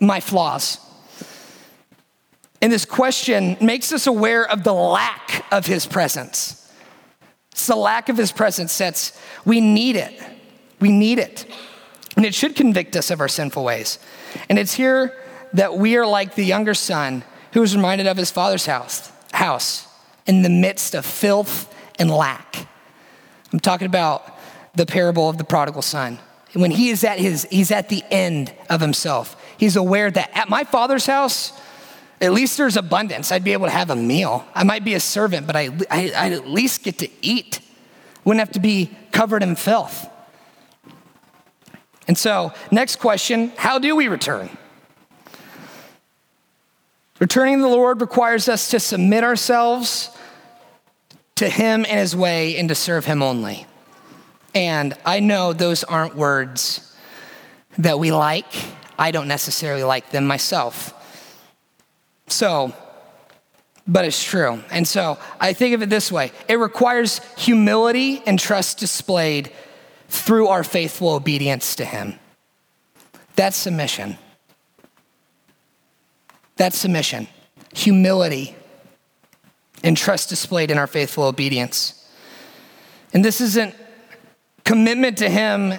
my 0.00 0.20
flaws. 0.20 0.78
And 2.62 2.72
this 2.72 2.84
question 2.84 3.56
makes 3.60 3.92
us 3.92 4.06
aware 4.06 4.46
of 4.48 4.64
the 4.64 4.72
lack 4.72 5.46
of 5.52 5.66
His 5.66 5.86
presence. 5.86 6.70
It's 7.52 7.66
the 7.66 7.76
lack 7.76 8.08
of 8.08 8.16
His 8.16 8.32
presence 8.32 8.76
that's, 8.76 9.18
we 9.44 9.60
need 9.60 9.96
it. 9.96 10.20
We 10.80 10.90
need 10.90 11.18
it. 11.18 11.46
And 12.16 12.26
it 12.26 12.34
should 12.34 12.56
convict 12.56 12.96
us 12.96 13.10
of 13.10 13.20
our 13.20 13.28
sinful 13.28 13.64
ways. 13.64 13.98
And 14.48 14.58
it's 14.58 14.74
here 14.74 15.19
that 15.52 15.76
we 15.76 15.96
are 15.96 16.06
like 16.06 16.34
the 16.34 16.44
younger 16.44 16.74
son 16.74 17.24
who 17.52 17.60
was 17.60 17.74
reminded 17.74 18.06
of 18.06 18.16
his 18.16 18.30
father's 18.30 18.66
house. 18.66 19.10
house 19.32 19.86
in 20.26 20.42
the 20.42 20.48
midst 20.48 20.94
of 20.94 21.04
filth 21.04 21.74
and 21.98 22.10
lack. 22.10 22.68
I'm 23.52 23.60
talking 23.60 23.86
about 23.86 24.38
the 24.74 24.86
parable 24.86 25.28
of 25.28 25.38
the 25.38 25.44
prodigal 25.44 25.82
son. 25.82 26.18
When 26.52 26.70
he 26.70 26.90
is 26.90 27.04
at 27.04 27.18
his, 27.18 27.46
he's 27.50 27.70
at 27.70 27.88
the 27.88 28.02
end 28.10 28.52
of 28.68 28.80
himself. 28.80 29.36
He's 29.56 29.76
aware 29.76 30.10
that 30.10 30.30
at 30.36 30.48
my 30.48 30.64
father's 30.64 31.06
house, 31.06 31.52
at 32.20 32.32
least 32.32 32.56
there's 32.58 32.76
abundance. 32.76 33.32
I'd 33.32 33.44
be 33.44 33.52
able 33.52 33.66
to 33.66 33.72
have 33.72 33.90
a 33.90 33.96
meal. 33.96 34.44
I 34.54 34.64
might 34.64 34.84
be 34.84 34.94
a 34.94 35.00
servant, 35.00 35.46
but 35.46 35.56
I, 35.56 35.70
I, 35.90 36.12
I'd 36.16 36.32
at 36.32 36.48
least 36.48 36.82
get 36.82 36.98
to 36.98 37.08
eat. 37.22 37.60
Wouldn't 38.24 38.40
have 38.40 38.52
to 38.52 38.60
be 38.60 38.90
covered 39.12 39.42
in 39.42 39.56
filth. 39.56 40.08
And 42.06 42.18
so, 42.18 42.52
next 42.70 42.96
question 42.96 43.52
how 43.56 43.78
do 43.78 43.94
we 43.94 44.08
return? 44.08 44.50
Returning 47.20 47.58
to 47.58 47.62
the 47.62 47.68
Lord 47.68 48.00
requires 48.00 48.48
us 48.48 48.70
to 48.70 48.80
submit 48.80 49.24
ourselves 49.24 50.10
to 51.36 51.48
Him 51.48 51.84
and 51.86 51.98
His 51.98 52.16
way 52.16 52.56
and 52.56 52.68
to 52.70 52.74
serve 52.74 53.04
Him 53.04 53.22
only. 53.22 53.66
And 54.54 54.94
I 55.04 55.20
know 55.20 55.52
those 55.52 55.84
aren't 55.84 56.16
words 56.16 56.96
that 57.78 57.98
we 57.98 58.10
like. 58.10 58.46
I 58.98 59.10
don't 59.10 59.28
necessarily 59.28 59.84
like 59.84 60.10
them 60.10 60.26
myself. 60.26 60.94
So, 62.26 62.74
but 63.86 64.06
it's 64.06 64.24
true. 64.24 64.62
And 64.70 64.88
so 64.88 65.18
I 65.38 65.52
think 65.52 65.74
of 65.74 65.82
it 65.82 65.90
this 65.90 66.10
way 66.10 66.32
it 66.48 66.56
requires 66.56 67.20
humility 67.36 68.22
and 68.26 68.38
trust 68.38 68.78
displayed 68.78 69.52
through 70.08 70.48
our 70.48 70.64
faithful 70.64 71.10
obedience 71.10 71.76
to 71.76 71.84
Him. 71.84 72.18
That's 73.36 73.58
submission. 73.58 74.16
That's 76.60 76.76
submission, 76.76 77.26
humility, 77.72 78.54
and 79.82 79.96
trust 79.96 80.28
displayed 80.28 80.70
in 80.70 80.76
our 80.76 80.86
faithful 80.86 81.24
obedience. 81.24 82.06
And 83.14 83.24
this 83.24 83.40
isn't 83.40 83.74
commitment 84.62 85.16
to 85.18 85.30
Him 85.30 85.72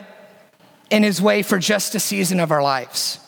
in 0.89 1.03
His 1.03 1.21
way 1.21 1.43
for 1.43 1.59
just 1.59 1.93
a 1.93 1.99
season 1.99 2.39
of 2.39 2.49
our 2.49 2.63
lives, 2.63 3.19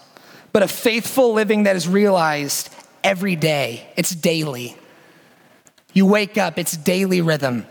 but 0.51 0.63
a 0.63 0.67
faithful 0.67 1.33
living 1.33 1.65
that 1.65 1.75
is 1.75 1.87
realized 1.87 2.73
every 3.03 3.35
day. 3.35 3.87
It's 3.97 4.15
daily. 4.15 4.75
You 5.93 6.07
wake 6.07 6.39
up, 6.39 6.57
it's 6.57 6.75
daily 6.75 7.21
rhythm. 7.21 7.67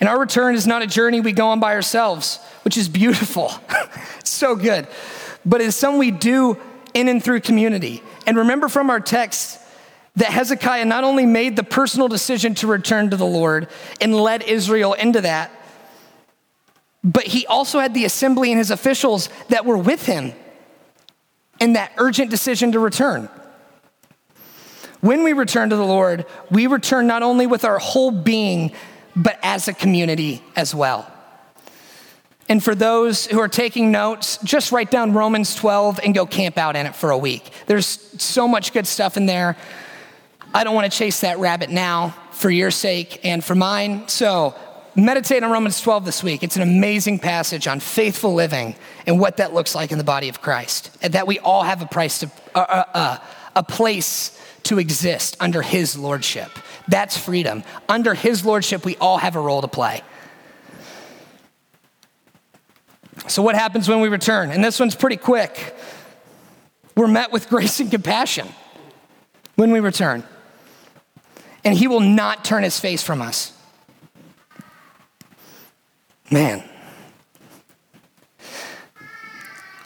And 0.00 0.06
our 0.06 0.20
return 0.20 0.54
is 0.54 0.66
not 0.66 0.82
a 0.82 0.86
journey 0.86 1.20
we 1.20 1.32
go 1.32 1.48
on 1.48 1.60
by 1.60 1.72
ourselves, 1.72 2.40
which 2.60 2.76
is 2.76 2.90
beautiful. 2.90 3.54
so 4.22 4.54
good. 4.54 4.86
But 5.46 5.62
it's 5.62 5.76
something 5.76 5.98
we 5.98 6.10
do 6.10 6.58
in 6.92 7.08
and 7.08 7.24
through 7.24 7.40
community. 7.40 8.02
And 8.26 8.36
remember 8.36 8.68
from 8.68 8.90
our 8.90 9.00
text 9.00 9.60
that 10.16 10.28
Hezekiah 10.28 10.84
not 10.84 11.04
only 11.04 11.26
made 11.26 11.56
the 11.56 11.64
personal 11.64 12.08
decision 12.08 12.54
to 12.56 12.66
return 12.66 13.10
to 13.10 13.16
the 13.16 13.26
Lord 13.26 13.68
and 14.00 14.14
led 14.14 14.42
Israel 14.42 14.92
into 14.94 15.20
that, 15.22 15.50
but 17.02 17.24
he 17.24 17.46
also 17.46 17.80
had 17.80 17.92
the 17.94 18.04
assembly 18.04 18.50
and 18.50 18.58
his 18.58 18.70
officials 18.70 19.28
that 19.48 19.66
were 19.66 19.76
with 19.76 20.06
him. 20.06 20.32
and 21.60 21.76
that 21.76 21.92
urgent 21.98 22.30
decision 22.30 22.72
to 22.72 22.80
return. 22.80 23.28
When 25.00 25.22
we 25.22 25.32
return 25.32 25.70
to 25.70 25.76
the 25.76 25.84
Lord, 25.84 26.26
we 26.50 26.66
return 26.66 27.06
not 27.06 27.22
only 27.22 27.46
with 27.46 27.64
our 27.64 27.78
whole 27.78 28.10
being, 28.10 28.72
but 29.14 29.38
as 29.40 29.68
a 29.68 29.72
community 29.72 30.42
as 30.56 30.74
well. 30.74 31.13
And 32.48 32.62
for 32.62 32.74
those 32.74 33.26
who 33.26 33.40
are 33.40 33.48
taking 33.48 33.90
notes, 33.90 34.38
just 34.44 34.70
write 34.70 34.90
down 34.90 35.14
Romans 35.14 35.54
12 35.54 36.00
and 36.04 36.14
go 36.14 36.26
camp 36.26 36.58
out 36.58 36.76
in 36.76 36.86
it 36.86 36.94
for 36.94 37.10
a 37.10 37.18
week. 37.18 37.50
There's 37.66 37.86
so 38.20 38.46
much 38.46 38.72
good 38.72 38.86
stuff 38.86 39.16
in 39.16 39.26
there. 39.26 39.56
I 40.52 40.62
don't 40.62 40.74
want 40.74 40.90
to 40.90 40.96
chase 40.96 41.20
that 41.20 41.38
rabbit 41.38 41.70
now 41.70 42.14
for 42.32 42.50
your 42.50 42.70
sake 42.70 43.20
and 43.24 43.42
for 43.42 43.54
mine. 43.54 44.08
So 44.08 44.54
meditate 44.94 45.42
on 45.42 45.50
Romans 45.50 45.80
12 45.80 46.04
this 46.04 46.22
week. 46.22 46.42
It's 46.42 46.56
an 46.56 46.62
amazing 46.62 47.18
passage 47.18 47.66
on 47.66 47.80
faithful 47.80 48.34
living 48.34 48.76
and 49.06 49.18
what 49.18 49.38
that 49.38 49.54
looks 49.54 49.74
like 49.74 49.90
in 49.90 49.98
the 49.98 50.04
body 50.04 50.28
of 50.28 50.42
Christ. 50.42 50.96
And 51.02 51.14
that 51.14 51.26
we 51.26 51.38
all 51.38 51.62
have 51.62 51.82
a 51.82 51.86
price 51.86 52.20
to, 52.20 52.30
uh, 52.54 52.58
uh, 52.58 52.84
uh, 52.94 53.18
a 53.56 53.62
place 53.62 54.38
to 54.64 54.78
exist 54.78 55.36
under 55.40 55.62
his 55.62 55.96
lordship. 55.96 56.50
That's 56.88 57.16
freedom. 57.16 57.64
Under 57.88 58.14
his 58.14 58.44
lordship, 58.44 58.84
we 58.84 58.96
all 58.96 59.18
have 59.18 59.36
a 59.36 59.40
role 59.40 59.62
to 59.62 59.68
play. 59.68 60.02
So, 63.28 63.42
what 63.42 63.54
happens 63.54 63.88
when 63.88 64.00
we 64.00 64.08
return? 64.08 64.50
And 64.50 64.62
this 64.62 64.78
one's 64.78 64.94
pretty 64.94 65.16
quick. 65.16 65.74
We're 66.96 67.06
met 67.06 67.32
with 67.32 67.48
grace 67.50 67.80
and 67.80 67.90
compassion 67.90 68.48
when 69.56 69.70
we 69.70 69.80
return. 69.80 70.24
And 71.64 71.76
he 71.76 71.88
will 71.88 72.00
not 72.00 72.44
turn 72.44 72.62
his 72.62 72.78
face 72.78 73.02
from 73.02 73.22
us. 73.22 73.52
Man. 76.30 76.62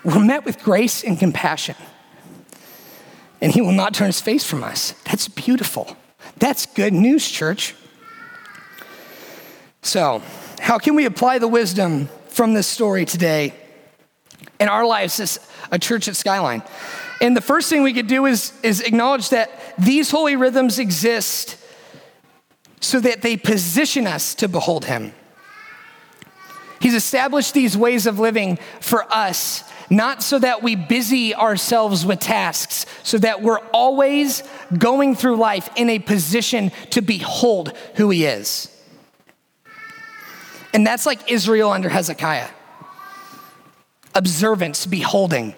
We're 0.04 0.24
met 0.24 0.44
with 0.44 0.62
grace 0.62 1.04
and 1.04 1.18
compassion 1.18 1.76
and 3.40 3.52
he 3.52 3.60
will 3.60 3.72
not 3.72 3.94
turn 3.94 4.06
his 4.06 4.20
face 4.20 4.44
from 4.44 4.64
us. 4.64 4.92
That's 5.04 5.28
beautiful. 5.28 5.96
That's 6.38 6.66
good 6.66 6.92
news, 6.92 7.28
church. 7.28 7.74
So, 9.82 10.22
how 10.60 10.78
can 10.78 10.94
we 10.94 11.04
apply 11.04 11.38
the 11.38 11.48
wisdom 11.48 12.08
from 12.38 12.54
this 12.54 12.68
story 12.68 13.04
today 13.04 13.52
in 14.60 14.68
our 14.68 14.86
lives 14.86 15.18
as 15.18 15.40
a 15.72 15.78
church 15.78 16.06
at 16.06 16.14
Skyline? 16.14 16.62
And 17.20 17.36
the 17.36 17.40
first 17.40 17.68
thing 17.68 17.82
we 17.82 17.92
could 17.92 18.06
do 18.06 18.26
is, 18.26 18.52
is 18.62 18.80
acknowledge 18.80 19.30
that 19.30 19.50
these 19.76 20.12
holy 20.12 20.36
rhythms 20.36 20.78
exist 20.78 21.56
so 22.78 23.00
that 23.00 23.22
they 23.22 23.36
position 23.36 24.06
us 24.06 24.36
to 24.36 24.46
behold 24.46 24.84
him. 24.84 25.12
He's 26.80 26.94
established 26.94 27.54
these 27.54 27.76
ways 27.76 28.06
of 28.06 28.20
living 28.20 28.60
for 28.78 29.02
us 29.12 29.64
not 29.90 30.22
so 30.22 30.38
that 30.38 30.62
we 30.62 30.76
busy 30.76 31.34
ourselves 31.34 32.06
with 32.06 32.20
tasks, 32.20 32.86
so 33.02 33.18
that 33.18 33.42
we're 33.42 33.58
always 33.72 34.44
going 34.78 35.16
through 35.16 35.38
life 35.38 35.68
in 35.74 35.90
a 35.90 35.98
position 35.98 36.70
to 36.90 37.00
behold 37.00 37.76
who 37.96 38.10
He 38.10 38.26
is. 38.26 38.77
And 40.72 40.86
that's 40.86 41.06
like 41.06 41.30
Israel 41.30 41.70
under 41.70 41.88
Hezekiah 41.88 42.48
observance, 44.18 44.84
beholding. 44.84 45.54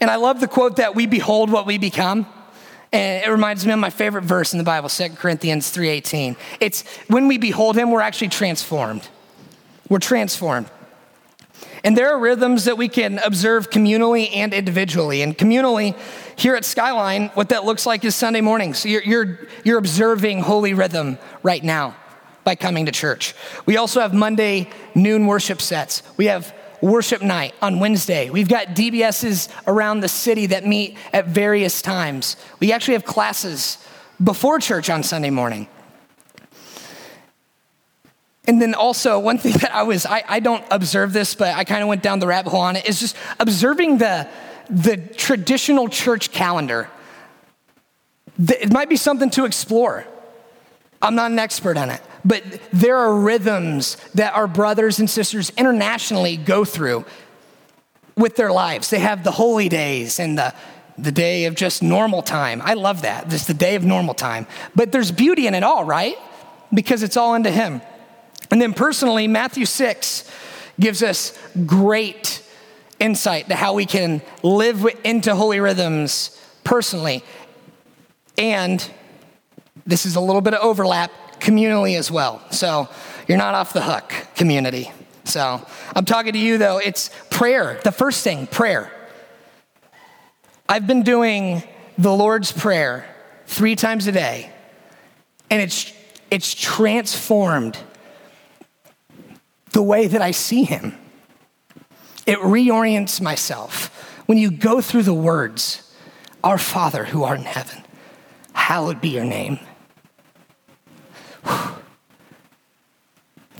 And 0.00 0.10
I 0.10 0.16
love 0.16 0.40
the 0.40 0.46
quote 0.46 0.76
that 0.76 0.94
we 0.94 1.06
behold 1.06 1.50
what 1.50 1.66
we 1.66 1.78
become. 1.78 2.26
And 2.92 3.24
it 3.24 3.28
reminds 3.28 3.66
me 3.66 3.72
of 3.72 3.78
my 3.78 3.90
favorite 3.90 4.24
verse 4.24 4.52
in 4.52 4.58
the 4.58 4.64
Bible, 4.64 4.88
2 4.88 5.16
Corinthians 5.16 5.70
3:18. 5.70 6.36
It's 6.60 6.84
when 7.08 7.26
we 7.26 7.38
behold 7.38 7.76
him, 7.76 7.90
we're 7.90 8.00
actually 8.02 8.28
transformed. 8.28 9.08
We're 9.88 9.98
transformed. 9.98 10.70
And 11.84 11.96
there 11.96 12.12
are 12.12 12.18
rhythms 12.18 12.64
that 12.64 12.76
we 12.76 12.88
can 12.88 13.18
observe 13.18 13.70
communally 13.70 14.30
and 14.34 14.52
individually. 14.52 15.22
And 15.22 15.36
communally, 15.36 15.96
here 16.36 16.56
at 16.56 16.64
Skyline, 16.64 17.28
what 17.34 17.48
that 17.50 17.64
looks 17.64 17.86
like 17.86 18.04
is 18.04 18.14
Sunday 18.14 18.40
morning. 18.40 18.74
So 18.74 18.88
you're, 18.88 19.02
you're, 19.02 19.38
you're 19.64 19.78
observing 19.78 20.40
holy 20.40 20.74
rhythm 20.74 21.18
right 21.42 21.62
now 21.62 21.94
by 22.46 22.54
coming 22.54 22.86
to 22.86 22.92
church. 22.92 23.34
We 23.66 23.76
also 23.76 24.00
have 24.00 24.14
Monday 24.14 24.70
noon 24.94 25.26
worship 25.26 25.60
sets. 25.60 26.04
We 26.16 26.26
have 26.26 26.54
worship 26.80 27.20
night 27.20 27.54
on 27.60 27.80
Wednesday. 27.80 28.30
We've 28.30 28.48
got 28.48 28.68
DBSs 28.68 29.50
around 29.66 29.98
the 29.98 30.08
city 30.08 30.46
that 30.46 30.64
meet 30.64 30.96
at 31.12 31.26
various 31.26 31.82
times. 31.82 32.36
We 32.60 32.72
actually 32.72 32.94
have 32.94 33.04
classes 33.04 33.78
before 34.22 34.60
church 34.60 34.88
on 34.88 35.02
Sunday 35.02 35.30
morning. 35.30 35.66
And 38.46 38.62
then 38.62 38.74
also, 38.74 39.18
one 39.18 39.38
thing 39.38 39.52
that 39.62 39.74
I 39.74 39.82
was, 39.82 40.06
I, 40.06 40.22
I 40.28 40.38
don't 40.38 40.64
observe 40.70 41.12
this, 41.12 41.34
but 41.34 41.52
I 41.52 41.64
kind 41.64 41.82
of 41.82 41.88
went 41.88 42.04
down 42.04 42.20
the 42.20 42.28
rabbit 42.28 42.50
hole 42.50 42.60
on 42.60 42.76
it, 42.76 42.88
is 42.88 43.00
just 43.00 43.16
observing 43.40 43.98
the, 43.98 44.28
the 44.70 44.96
traditional 44.96 45.88
church 45.88 46.30
calendar. 46.30 46.88
It 48.38 48.72
might 48.72 48.88
be 48.88 48.96
something 48.96 49.30
to 49.30 49.46
explore. 49.46 50.06
I'm 51.02 51.16
not 51.16 51.30
an 51.30 51.38
expert 51.38 51.76
on 51.76 51.90
it, 51.90 52.00
but 52.26 52.42
there 52.72 52.96
are 52.96 53.14
rhythms 53.14 53.96
that 54.14 54.34
our 54.34 54.48
brothers 54.48 54.98
and 54.98 55.08
sisters 55.08 55.50
internationally 55.56 56.36
go 56.36 56.64
through 56.64 57.04
with 58.16 58.34
their 58.34 58.50
lives. 58.50 58.90
They 58.90 58.98
have 58.98 59.22
the 59.22 59.30
holy 59.30 59.68
days 59.68 60.18
and 60.18 60.36
the, 60.36 60.52
the 60.98 61.12
day 61.12 61.44
of 61.44 61.54
just 61.54 61.84
normal 61.84 62.22
time. 62.22 62.60
I 62.64 62.74
love 62.74 63.02
that. 63.02 63.30
This 63.30 63.46
the 63.46 63.54
day 63.54 63.76
of 63.76 63.84
normal 63.84 64.12
time. 64.12 64.48
But 64.74 64.90
there's 64.90 65.12
beauty 65.12 65.46
in 65.46 65.54
it 65.54 65.62
all, 65.62 65.84
right? 65.84 66.16
Because 66.74 67.04
it's 67.04 67.16
all 67.16 67.34
into 67.34 67.50
Him. 67.50 67.80
And 68.50 68.60
then 68.60 68.74
personally, 68.74 69.28
Matthew 69.28 69.64
6 69.64 70.28
gives 70.80 71.04
us 71.04 71.38
great 71.64 72.42
insight 72.98 73.48
to 73.50 73.54
how 73.54 73.74
we 73.74 73.86
can 73.86 74.20
live 74.42 74.84
into 75.04 75.34
holy 75.36 75.60
rhythms 75.60 76.40
personally. 76.64 77.22
And 78.36 78.88
this 79.86 80.06
is 80.06 80.16
a 80.16 80.20
little 80.20 80.40
bit 80.40 80.54
of 80.54 80.60
overlap 80.60 81.12
communally 81.40 81.98
as 81.98 82.10
well. 82.10 82.42
So 82.50 82.88
you're 83.28 83.38
not 83.38 83.54
off 83.54 83.72
the 83.72 83.82
hook, 83.82 84.12
community. 84.34 84.90
So 85.24 85.64
I'm 85.94 86.04
talking 86.04 86.32
to 86.32 86.38
you 86.38 86.58
though, 86.58 86.78
it's 86.78 87.10
prayer. 87.30 87.80
The 87.82 87.92
first 87.92 88.22
thing, 88.22 88.46
prayer. 88.46 88.92
I've 90.68 90.86
been 90.86 91.02
doing 91.02 91.62
the 91.98 92.12
Lord's 92.12 92.52
Prayer 92.52 93.06
three 93.46 93.76
times 93.76 94.06
a 94.06 94.12
day, 94.12 94.50
and 95.50 95.62
it's, 95.62 95.92
it's 96.30 96.54
transformed 96.54 97.78
the 99.70 99.82
way 99.82 100.06
that 100.06 100.20
I 100.20 100.32
see 100.32 100.64
him. 100.64 100.96
It 102.26 102.38
reorients 102.38 103.20
myself. 103.20 103.86
When 104.26 104.38
you 104.38 104.50
go 104.50 104.80
through 104.80 105.04
the 105.04 105.14
words, 105.14 105.94
Our 106.42 106.58
Father 106.58 107.04
who 107.04 107.22
art 107.22 107.38
in 107.38 107.44
heaven, 107.44 107.84
hallowed 108.52 109.00
be 109.00 109.10
your 109.10 109.24
name. 109.24 109.60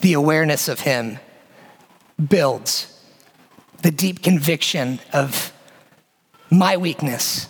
The 0.01 0.13
awareness 0.13 0.69
of 0.69 0.81
him 0.81 1.19
builds 2.25 2.93
the 3.83 3.91
deep 3.91 4.23
conviction 4.23 5.01
of 5.13 5.53
my 6.51 6.77
weakness 6.77 7.49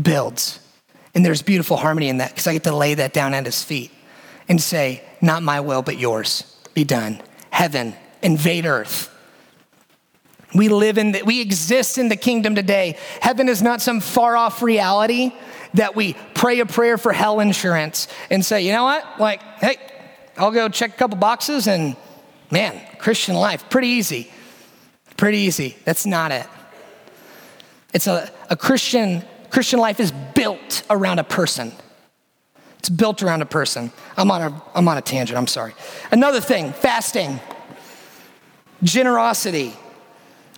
builds. 0.00 0.60
And 1.14 1.24
there's 1.24 1.42
beautiful 1.42 1.76
harmony 1.76 2.08
in 2.08 2.18
that 2.18 2.30
because 2.30 2.46
I 2.46 2.54
get 2.54 2.64
to 2.64 2.74
lay 2.74 2.94
that 2.94 3.12
down 3.12 3.34
at 3.34 3.44
his 3.44 3.62
feet 3.62 3.90
and 4.48 4.60
say, 4.60 5.02
Not 5.20 5.42
my 5.42 5.60
will, 5.60 5.82
but 5.82 5.98
yours 5.98 6.56
be 6.74 6.84
done. 6.84 7.20
Heaven, 7.50 7.94
invade 8.22 8.66
earth. 8.66 9.08
We 10.54 10.68
live 10.68 10.98
in, 10.98 11.12
the, 11.12 11.22
we 11.22 11.40
exist 11.40 11.96
in 11.98 12.08
the 12.08 12.16
kingdom 12.16 12.54
today. 12.54 12.98
Heaven 13.20 13.48
is 13.48 13.62
not 13.62 13.80
some 13.80 14.00
far 14.00 14.36
off 14.36 14.62
reality 14.62 15.32
that 15.74 15.96
we 15.96 16.14
pray 16.34 16.60
a 16.60 16.66
prayer 16.66 16.98
for 16.98 17.12
hell 17.12 17.40
insurance 17.40 18.08
and 18.30 18.44
say, 18.44 18.62
you 18.62 18.72
know 18.72 18.84
what? 18.84 19.20
Like, 19.20 19.42
hey, 19.60 19.76
I'll 20.36 20.50
go 20.50 20.68
check 20.68 20.94
a 20.94 20.96
couple 20.96 21.16
boxes 21.16 21.66
and 21.66 21.96
man, 22.50 22.80
Christian 22.98 23.34
life, 23.34 23.68
pretty 23.70 23.88
easy. 23.88 24.30
Pretty 25.16 25.38
easy. 25.38 25.76
That's 25.84 26.06
not 26.06 26.32
it. 26.32 26.46
It's 27.92 28.06
a, 28.06 28.30
a 28.50 28.56
Christian, 28.56 29.22
Christian 29.50 29.78
life 29.78 30.00
is 30.00 30.12
built 30.34 30.82
around 30.88 31.18
a 31.18 31.24
person. 31.24 31.72
It's 32.78 32.88
built 32.88 33.22
around 33.22 33.42
a 33.42 33.46
person. 33.46 33.92
I'm 34.16 34.30
on 34.30 34.42
a, 34.42 34.62
I'm 34.74 34.88
on 34.88 34.98
a 34.98 35.02
tangent, 35.02 35.38
I'm 35.38 35.46
sorry. 35.46 35.74
Another 36.10 36.40
thing 36.40 36.72
fasting, 36.72 37.38
generosity, 38.82 39.74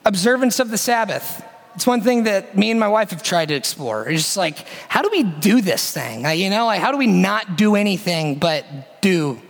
observance 0.04 0.58
of 0.60 0.70
the 0.70 0.78
Sabbath. 0.78 1.44
It's 1.74 1.86
one 1.86 2.00
thing 2.00 2.24
that 2.24 2.56
me 2.56 2.70
and 2.70 2.78
my 2.78 2.88
wife 2.88 3.10
have 3.10 3.22
tried 3.22 3.48
to 3.48 3.54
explore. 3.54 4.08
It's 4.08 4.22
just 4.22 4.36
like, 4.36 4.66
how 4.88 5.02
do 5.02 5.08
we 5.10 5.24
do 5.24 5.60
this 5.60 5.90
thing? 5.92 6.24
You 6.38 6.50
know, 6.50 6.66
like, 6.66 6.80
how 6.80 6.92
do 6.92 6.98
we 6.98 7.08
not 7.08 7.56
do 7.56 7.74
anything 7.74 8.36
but 8.36 9.00
do 9.00 9.40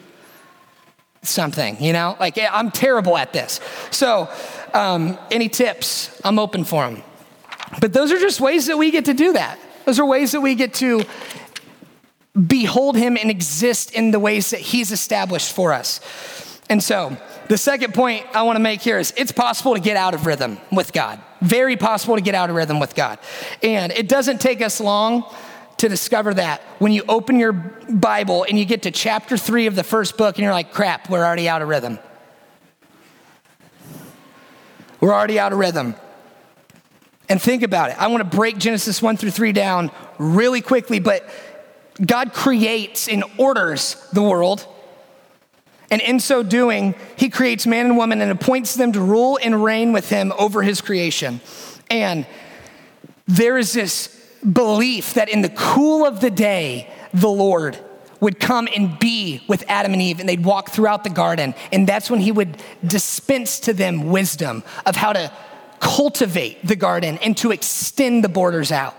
something? 1.23 1.83
You 1.83 1.93
know, 1.93 2.17
like, 2.19 2.39
I'm 2.39 2.71
terrible 2.71 3.17
at 3.19 3.33
this. 3.33 3.61
So, 3.91 4.31
um, 4.73 5.19
any 5.31 5.49
tips? 5.49 6.21
I'm 6.25 6.39
open 6.39 6.65
for 6.65 6.89
them. 6.89 7.03
But 7.81 7.93
those 7.93 8.11
are 8.11 8.19
just 8.19 8.41
ways 8.41 8.67
that 8.67 8.79
we 8.79 8.91
get 8.91 9.07
to 9.07 9.15
do 9.15 9.35
that. 9.35 9.59
Those 9.85 9.99
are 9.99 10.07
ways 10.07 10.33
that 10.33 10.41
we 10.41 10.55
get 10.55 10.75
to 10.75 11.05
behold 12.49 12.97
him 12.97 13.17
and 13.17 13.31
exist 13.31 13.93
in 13.93 14.11
the 14.11 14.19
ways 14.19 14.51
that 14.51 14.61
he's 14.61 14.93
established 14.93 15.55
for 15.55 15.73
us. 15.73 16.01
And 16.71 16.83
so, 16.83 17.17
the 17.49 17.59
second 17.59 17.93
point 17.93 18.25
I 18.33 18.43
want 18.43 18.57
to 18.57 18.63
make 18.63 18.81
here 18.81 18.99
is 18.99 19.13
it's 19.17 19.33
possible 19.33 19.75
to 19.75 19.81
get 19.81 19.97
out 19.97 20.15
of 20.15 20.25
rhythm 20.25 20.59
with 20.73 20.93
God. 20.93 21.21
Very 21.45 21.77
possible 21.77 22.17
to 22.17 22.23
get 22.23 22.35
out 22.35 22.49
of 22.49 22.57
rhythm 22.57 22.81
with 22.81 22.95
God. 22.95 23.19
And 23.63 23.93
it 23.93 24.09
doesn't 24.09 24.41
take 24.41 24.63
us 24.63 24.81
long 24.81 25.25
to 25.77 25.89
discover 25.89 26.33
that 26.35 26.63
when 26.79 26.93
you 26.93 27.03
open 27.07 27.39
your 27.39 27.53
Bible 27.53 28.47
and 28.49 28.59
you 28.59 28.65
get 28.65 28.85
to 28.85 28.91
chapter 28.91 29.37
three 29.37 29.67
of 29.67 29.75
the 29.75 29.85
first 29.85 30.17
book 30.17 30.37
and 30.37 30.43
you're 30.43 30.53
like, 30.53 30.73
crap, 30.73 31.11
we're 31.11 31.25
already 31.25 31.49
out 31.49 31.61
of 31.61 31.69
rhythm. 31.69 31.99
We're 35.01 35.13
already 35.13 35.39
out 35.39 35.53
of 35.53 35.59
rhythm. 35.59 35.97
And 37.29 37.43
think 37.43 37.63
about 37.63 37.91
it. 37.91 38.01
I 38.01 38.07
want 38.07 38.23
to 38.23 38.37
break 38.37 38.57
Genesis 38.57 39.03
1 39.03 39.19
through 39.19 39.33
3 39.33 39.53
down 39.53 39.91
really 40.19 40.63
quickly, 40.63 40.99
but 40.99 41.29
God 42.05 42.33
creates 42.33 43.07
and 43.07 43.23
orders 43.37 43.97
the 44.15 44.23
world. 44.23 44.67
And 45.95 46.03
in 46.03 46.19
so 46.19 46.43
doing, 46.43 46.97
he 47.15 47.31
creates 47.31 47.69
man 47.69 47.87
and 47.87 47.97
woman 47.97 48.21
and 48.21 48.33
appoints 48.33 48.75
them 48.75 48.91
to 48.95 49.01
rule 49.01 49.39
and 49.41 49.63
reign 49.63 49.93
with 49.93 50.09
him 50.09 50.33
over 50.37 50.61
his 50.61 50.81
creation. 50.81 51.41
And 51.89 52.27
there 53.29 53.57
is 53.57 53.73
this 53.73 54.09
belief 54.41 55.15
that 55.15 55.29
in 55.29 55.43
the 55.43 55.51
cool 55.51 56.05
of 56.05 56.21
the 56.21 56.33
day, 56.33 56.93
the 57.13 57.29
Lord 57.29 57.79
would 58.19 58.41
come 58.41 58.69
and 58.75 58.99
be 58.99 59.45
with 59.47 59.63
Adam 59.69 59.93
and 59.93 60.03
Eve, 60.03 60.19
and 60.19 60.29
they'd 60.29 60.45
walk 60.45 60.71
throughout 60.71 61.05
the 61.05 61.11
garden. 61.11 61.55
And 61.71 61.87
that's 61.87 62.11
when 62.11 62.19
he 62.19 62.33
would 62.33 62.61
dispense 62.85 63.61
to 63.61 63.73
them 63.73 64.11
wisdom 64.11 64.65
of 64.87 64.97
how 64.97 65.13
to 65.13 65.31
cultivate 65.79 66.67
the 66.67 66.75
garden 66.75 67.19
and 67.19 67.37
to 67.37 67.53
extend 67.53 68.25
the 68.25 68.29
borders 68.29 68.73
out. 68.73 68.97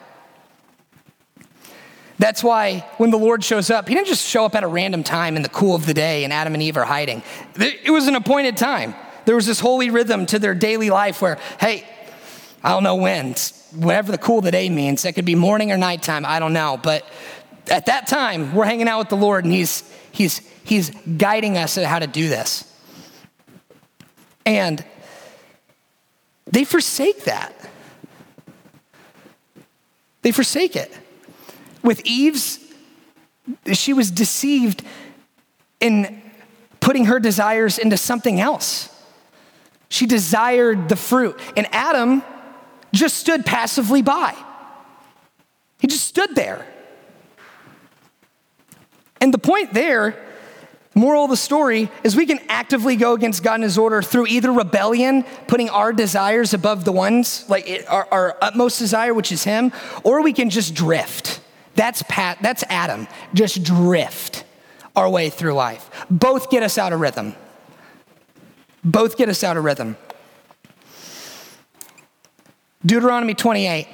That's 2.18 2.44
why 2.44 2.80
when 2.98 3.12
the 3.12 3.18
Lord 3.18 3.44
shows 3.44 3.70
up, 3.70 3.88
He 3.88 3.96
didn't 3.96 4.08
just 4.08 4.26
show 4.26 4.46
up 4.46 4.56
at 4.56 4.64
a 4.64 4.68
random 4.68 5.04
time 5.04 5.36
in 5.36 5.42
the 5.42 5.50
cool 5.50 5.76
of 5.76 5.86
the 5.86 5.94
day 5.94 6.24
and 6.24 6.32
Adam 6.32 6.54
and 6.54 6.64
Eve 6.64 6.78
are 6.78 6.86
hiding. 6.86 7.24
It 7.56 7.92
was 7.92 8.08
an 8.08 8.16
appointed 8.16 8.58
time. 8.58 8.96
There 9.26 9.36
was 9.36 9.46
this 9.46 9.60
holy 9.60 9.90
rhythm 9.90 10.26
to 10.28 10.40
their 10.40 10.54
daily 10.54 10.90
life 10.90 11.22
where, 11.22 11.40
hey, 11.60 11.86
I 12.64 12.70
don't 12.70 12.84
know 12.84 12.96
when, 12.96 13.36
whatever 13.74 14.12
the 14.12 14.18
cool 14.18 14.40
of 14.40 14.46
the 14.46 14.52
day 14.52 14.70
means. 14.70 15.04
That 15.04 15.14
could 15.14 15.26
be 15.26 15.36
morning 15.36 15.72
or 15.72 15.78
nighttime, 15.78 16.26
I 16.26 16.40
don't 16.40 16.54
know. 16.54 16.80
But 16.82 17.06
at 17.70 17.88
that 17.88 18.08
time, 18.08 18.54
we're 18.54 18.66
hanging 18.66 18.88
out 18.88 19.00
with 19.00 19.10
the 19.10 19.18
Lord 19.18 19.44
and 19.44 19.54
He's, 19.54 19.84
he's, 20.12 20.42
he's 20.64 20.92
guiding 21.18 21.58
us 21.58 21.78
at 21.78 21.86
how 21.86 22.00
to 22.00 22.08
do 22.08 22.30
this. 22.30 22.72
And 24.46 24.84
they 26.46 26.64
forsake 26.64 27.26
that. 27.26 27.54
They 30.22 30.32
forsake 30.32 30.76
it. 30.76 30.96
With 31.86 32.06
Eve's, 32.06 32.60
she 33.72 33.94
was 33.94 34.12
deceived 34.12 34.84
in 35.80 36.22
putting 36.80 37.06
her 37.06 37.20
desires 37.20 37.78
into 37.78 37.96
something 37.96 38.42
else. 38.42 38.90
She 39.90 40.08
desired 40.08 40.90
the 40.90 40.96
fruit. 40.96 41.40
And 41.56 41.68
Adam 41.72 42.24
just 42.92 43.18
stood 43.18 43.46
passively 43.46 44.02
by. 44.02 44.36
He 45.80 45.88
just 45.88 46.06
stood 46.06 46.36
there. 46.36 46.66
And 49.22 49.34
the 49.34 49.38
point 49.38 49.74
there 49.74 50.26
Moral 50.98 51.26
of 51.26 51.30
the 51.30 51.38
story 51.38 51.90
is 52.06 52.16
we 52.16 52.26
can 52.26 52.40
actively 52.48 52.96
go 52.96 53.14
against 53.14 53.44
God 53.44 53.56
and 53.56 53.64
His 53.64 53.78
order 53.78 54.02
through 54.02 54.28
either 54.28 54.50
rebellion, 54.50 55.24
putting 55.46 55.70
our 55.70 55.92
desires 55.92 56.54
above 56.54 56.86
the 56.86 56.94
ones, 56.94 57.44
like 57.50 57.86
our, 57.90 58.08
our, 58.10 58.38
utmost 58.42 58.80
desire, 58.80 59.14
which 59.14 59.34
is 59.34 59.44
Him, 59.44 59.74
or 60.04 60.24
we 60.24 60.32
can 60.32 60.50
just 60.50 60.74
drift. 60.74 61.42
That's 61.76 62.04
Pat, 62.08 62.40
that's 62.42 62.64
Adam. 62.70 63.08
Just 63.34 63.64
drift 63.64 64.44
our 64.96 65.10
way 65.10 65.30
through 65.30 65.54
life. 65.54 65.90
Both 66.10 66.50
get 66.50 66.64
us 66.64 66.78
out 66.78 66.94
of 66.94 67.00
rhythm. 67.00 67.36
Both 68.84 69.18
get 69.18 69.30
us 69.30 69.44
out 69.44 69.58
of 69.58 69.64
rhythm. 69.64 69.98
Deuteronomy 72.86 73.34
28. 73.34 73.88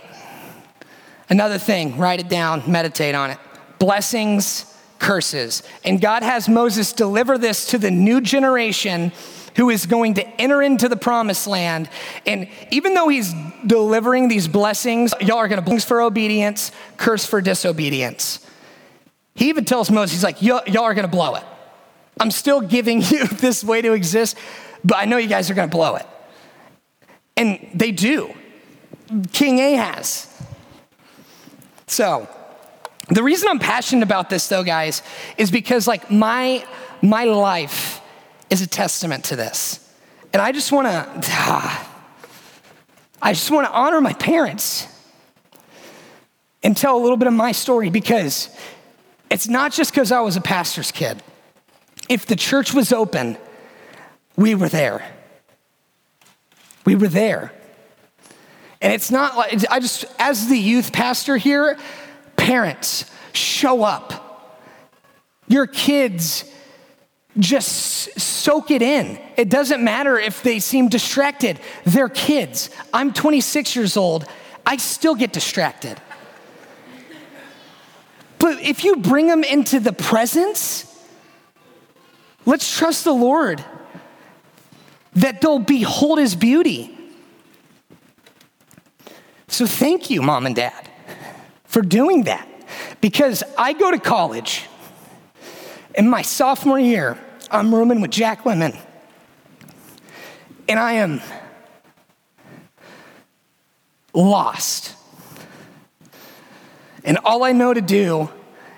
Another 1.30 1.58
thing, 1.58 1.98
write 1.98 2.20
it 2.20 2.28
down, 2.28 2.70
meditate 2.70 3.15
on 3.15 3.32
it. 3.32 3.38
Blessings 3.80 4.65
curses. 5.00 5.63
And 5.84 6.00
God 6.00 6.24
has 6.24 6.48
Moses 6.50 6.91
deliver 6.94 7.38
this 7.38 7.65
to 7.67 7.78
the 7.78 7.89
new 7.89 8.22
generation 8.22 9.12
who 9.55 9.69
is 9.69 9.85
going 9.85 10.15
to 10.15 10.27
enter 10.41 10.61
into 10.61 10.87
the 10.87 10.95
promised 10.95 11.47
land. 11.47 11.89
And 12.25 12.47
even 12.71 12.93
though 12.93 13.07
he's 13.07 13.33
delivering 13.65 14.27
these 14.27 14.47
blessings, 14.47 15.13
y'all 15.21 15.37
are 15.37 15.47
going 15.47 15.61
to 15.61 15.69
bless 15.69 15.85
for 15.85 16.01
obedience, 16.01 16.71
curse 16.97 17.25
for 17.25 17.41
disobedience. 17.41 18.45
He 19.35 19.49
even 19.49 19.65
tells 19.65 19.89
Moses, 19.89 20.13
he's 20.13 20.23
like, 20.23 20.41
y'all, 20.41 20.61
are 20.83 20.93
going 20.93 21.07
to 21.07 21.11
blow 21.11 21.35
it. 21.35 21.43
I'm 22.19 22.31
still 22.31 22.61
giving 22.61 23.01
you 23.09 23.27
this 23.27 23.63
way 23.63 23.81
to 23.81 23.93
exist, 23.93 24.37
but 24.83 24.97
I 24.97 25.05
know 25.05 25.17
you 25.17 25.27
guys 25.27 25.49
are 25.49 25.53
going 25.53 25.69
to 25.69 25.75
blow 25.75 25.95
it. 25.95 26.05
And 27.37 27.67
they 27.73 27.91
do. 27.91 28.33
King 29.33 29.59
Ahaz. 29.59 30.27
So, 31.87 32.29
the 33.09 33.23
reason 33.23 33.49
I'm 33.49 33.59
passionate 33.59 34.03
about 34.03 34.29
this 34.29 34.47
though, 34.47 34.63
guys, 34.63 35.01
is 35.37 35.51
because 35.51 35.87
like 35.87 36.09
my 36.09 36.65
my 37.01 37.25
life 37.25 38.00
is 38.51 38.61
a 38.61 38.67
testament 38.67 39.25
to 39.25 39.35
this. 39.35 39.79
And 40.31 40.39
I 40.41 40.51
just 40.51 40.71
want 40.71 40.87
to 40.87 41.27
I 43.23 43.33
just 43.33 43.49
want 43.49 43.65
to 43.67 43.73
honor 43.73 43.99
my 44.01 44.13
parents 44.13 44.87
and 46.61 46.77
tell 46.77 46.95
a 46.97 47.01
little 47.01 47.17
bit 47.17 47.27
of 47.27 47.33
my 47.33 47.51
story 47.51 47.89
because 47.89 48.55
it's 49.31 49.47
not 49.47 49.71
just 49.71 49.91
because 49.91 50.11
I 50.11 50.21
was 50.21 50.35
a 50.35 50.41
pastor's 50.41 50.91
kid. 50.91 51.23
If 52.09 52.27
the 52.27 52.35
church 52.35 52.73
was 52.73 52.93
open, 52.93 53.37
we 54.35 54.53
were 54.53 54.69
there. 54.69 55.03
We 56.85 56.95
were 56.95 57.07
there. 57.07 57.51
And 58.81 58.91
it's 58.91 59.11
not 59.11 59.37
like, 59.37 59.63
I 59.69 59.79
just, 59.79 60.05
as 60.17 60.47
the 60.47 60.57
youth 60.57 60.91
pastor 60.91 61.37
here, 61.37 61.77
Parents, 62.41 63.05
show 63.33 63.83
up. 63.83 64.59
Your 65.47 65.67
kids, 65.67 66.43
just 67.39 68.20
soak 68.20 68.72
it 68.72 68.82
in. 68.82 69.20
It 69.38 69.50
doesn't 69.50 69.84
matter 69.84 70.20
if 70.20 70.44
they 70.44 70.60
seem 70.60 70.89
distracted, 70.89 71.60
they're 71.86 72.10
kids. 72.10 72.70
I'm 72.94 73.13
26 73.13 73.76
years 73.76 73.98
old, 73.98 74.26
I 74.65 74.78
still 74.78 75.15
get 75.15 75.34
distracted. 75.34 76.00
But 78.39 78.60
if 78.62 78.84
you 78.84 78.98
bring 78.98 79.28
them 79.28 79.44
into 79.44 79.80
the 79.80 79.94
presence, 79.94 80.88
let's 82.46 82.76
trust 82.76 83.04
the 83.04 83.13
Lord 83.13 83.63
that 85.13 85.41
they'll 85.41 85.60
behold 85.60 86.20
his 86.20 86.36
beauty. 86.36 86.98
So 89.48 89.65
thank 89.65 90.10
you, 90.10 90.22
mom 90.22 90.46
and 90.46 90.56
dad 90.56 90.91
for 91.72 91.82
doing 91.82 92.24
that 92.24 92.46
because 93.00 93.44
I 93.58 93.72
go 93.72 93.91
to 93.91 93.98
college. 93.98 94.65
In 95.95 96.10
my 96.10 96.21
sophomore 96.21 96.80
year, 96.80 97.17
I'm 97.49 97.73
rooming 97.73 98.01
with 98.01 98.12
Jack 98.12 98.45
Lemon, 98.45 98.77
and 100.69 100.80
I 100.80 100.93
am 100.93 101.21
lost. 104.13 104.95
And 107.04 107.17
all 107.25 107.43
I 107.43 107.51
know 107.51 107.73
to 107.73 107.82
do 107.82 108.30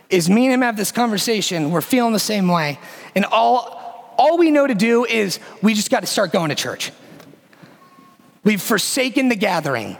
is 0.09 0.29
me 0.29 0.45
and 0.45 0.53
him 0.53 0.61
have 0.61 0.77
this 0.77 0.91
conversation. 0.91 1.71
We're 1.71 1.81
feeling 1.81 2.13
the 2.13 2.19
same 2.19 2.47
way. 2.47 2.79
And 3.15 3.25
all, 3.25 4.15
all 4.17 4.37
we 4.37 4.49
know 4.49 4.65
to 4.65 4.75
do 4.75 5.05
is 5.05 5.39
we 5.61 5.73
just 5.73 5.91
got 5.91 5.99
to 6.01 6.07
start 6.07 6.31
going 6.31 6.49
to 6.49 6.55
church. 6.55 6.91
We've 8.43 8.61
forsaken 8.61 9.29
the 9.29 9.35
gathering. 9.35 9.97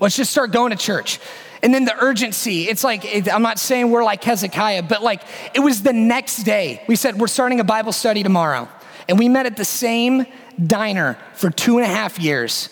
Let's 0.00 0.16
just 0.16 0.30
start 0.30 0.52
going 0.52 0.70
to 0.70 0.76
church. 0.76 1.20
And 1.64 1.72
then 1.72 1.86
the 1.86 1.96
urgency, 1.96 2.68
it's 2.68 2.84
like, 2.84 3.26
I'm 3.26 3.40
not 3.40 3.58
saying 3.58 3.90
we're 3.90 4.04
like 4.04 4.22
Hezekiah, 4.22 4.82
but 4.82 5.02
like 5.02 5.22
it 5.54 5.60
was 5.60 5.82
the 5.82 5.94
next 5.94 6.42
day. 6.42 6.82
We 6.86 6.94
said, 6.94 7.18
we're 7.18 7.26
starting 7.26 7.58
a 7.58 7.64
Bible 7.64 7.92
study 7.92 8.22
tomorrow. 8.22 8.68
And 9.08 9.18
we 9.18 9.30
met 9.30 9.46
at 9.46 9.56
the 9.56 9.64
same 9.64 10.26
diner 10.62 11.16
for 11.32 11.48
two 11.48 11.78
and 11.78 11.86
a 11.86 11.88
half 11.88 12.18
years 12.18 12.68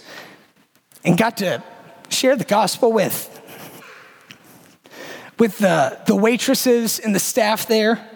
and 1.06 1.16
got 1.16 1.38
to 1.38 1.62
share 2.10 2.36
the 2.36 2.44
gospel 2.44 2.92
with, 2.92 3.30
with 5.38 5.56
the, 5.56 5.98
the 6.06 6.14
waitresses 6.14 6.98
and 6.98 7.14
the 7.14 7.20
staff 7.20 7.66
there 7.66 8.06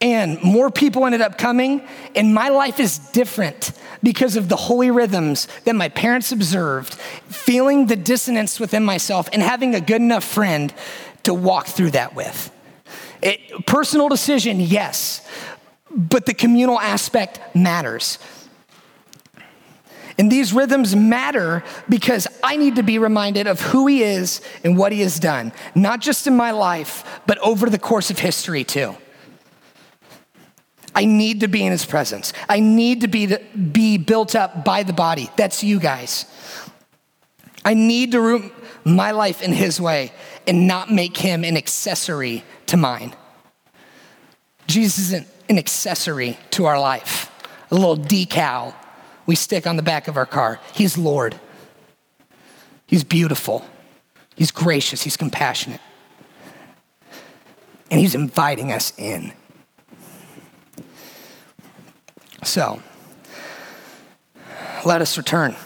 and 0.00 0.42
more 0.42 0.70
people 0.70 1.06
ended 1.06 1.20
up 1.20 1.38
coming, 1.38 1.86
and 2.14 2.32
my 2.32 2.50
life 2.50 2.78
is 2.78 2.98
different 2.98 3.72
because 4.02 4.36
of 4.36 4.48
the 4.48 4.56
holy 4.56 4.90
rhythms 4.90 5.48
that 5.64 5.74
my 5.74 5.88
parents 5.88 6.32
observed, 6.32 6.94
feeling 6.94 7.86
the 7.86 7.96
dissonance 7.96 8.60
within 8.60 8.84
myself, 8.84 9.28
and 9.32 9.42
having 9.42 9.74
a 9.74 9.80
good 9.80 10.00
enough 10.00 10.24
friend 10.24 10.72
to 11.24 11.34
walk 11.34 11.66
through 11.66 11.90
that 11.92 12.14
with. 12.14 12.50
It, 13.22 13.66
personal 13.66 14.08
decision, 14.08 14.60
yes, 14.60 15.26
but 15.90 16.26
the 16.26 16.34
communal 16.34 16.78
aspect 16.78 17.40
matters. 17.54 18.18
And 20.18 20.32
these 20.32 20.52
rhythms 20.52 20.96
matter 20.96 21.62
because 21.88 22.26
I 22.42 22.56
need 22.56 22.76
to 22.76 22.82
be 22.82 22.98
reminded 22.98 23.46
of 23.46 23.60
who 23.60 23.86
he 23.86 24.02
is 24.02 24.40
and 24.64 24.76
what 24.76 24.90
he 24.90 25.00
has 25.02 25.20
done, 25.20 25.52
not 25.76 26.00
just 26.00 26.26
in 26.26 26.36
my 26.36 26.50
life, 26.50 27.20
but 27.26 27.38
over 27.38 27.70
the 27.70 27.78
course 27.78 28.10
of 28.10 28.18
history 28.18 28.64
too. 28.64 28.96
I 30.94 31.04
need 31.04 31.40
to 31.40 31.48
be 31.48 31.64
in 31.64 31.72
his 31.72 31.84
presence. 31.84 32.32
I 32.48 32.60
need 32.60 33.02
to 33.02 33.08
be, 33.08 33.26
be 33.72 33.98
built 33.98 34.34
up 34.34 34.64
by 34.64 34.82
the 34.82 34.92
body. 34.92 35.30
That's 35.36 35.62
you 35.62 35.78
guys. 35.78 36.26
I 37.64 37.74
need 37.74 38.12
to 38.12 38.20
root 38.20 38.52
my 38.84 39.10
life 39.10 39.42
in 39.42 39.52
His 39.52 39.80
way 39.80 40.12
and 40.46 40.66
not 40.66 40.90
make 40.90 41.16
Him 41.16 41.44
an 41.44 41.56
accessory 41.56 42.44
to 42.66 42.76
mine. 42.76 43.14
Jesus 44.66 44.98
isn't 45.06 45.28
an 45.48 45.58
accessory 45.58 46.38
to 46.50 46.66
our 46.66 46.80
life, 46.80 47.30
a 47.70 47.74
little 47.74 47.96
decal 47.96 48.74
we 49.28 49.34
stick 49.34 49.66
on 49.66 49.76
the 49.76 49.82
back 49.82 50.08
of 50.08 50.16
our 50.16 50.24
car. 50.24 50.58
He's 50.72 50.96
Lord. 50.96 51.38
He's 52.86 53.04
beautiful. 53.04 53.62
He's 54.34 54.50
gracious. 54.50 55.02
He's 55.02 55.18
compassionate. 55.18 55.82
And 57.90 58.00
He's 58.00 58.14
inviting 58.14 58.72
us 58.72 58.94
in. 58.96 59.34
So, 62.42 62.82
let 64.84 65.02
us 65.02 65.18
return. 65.18 65.56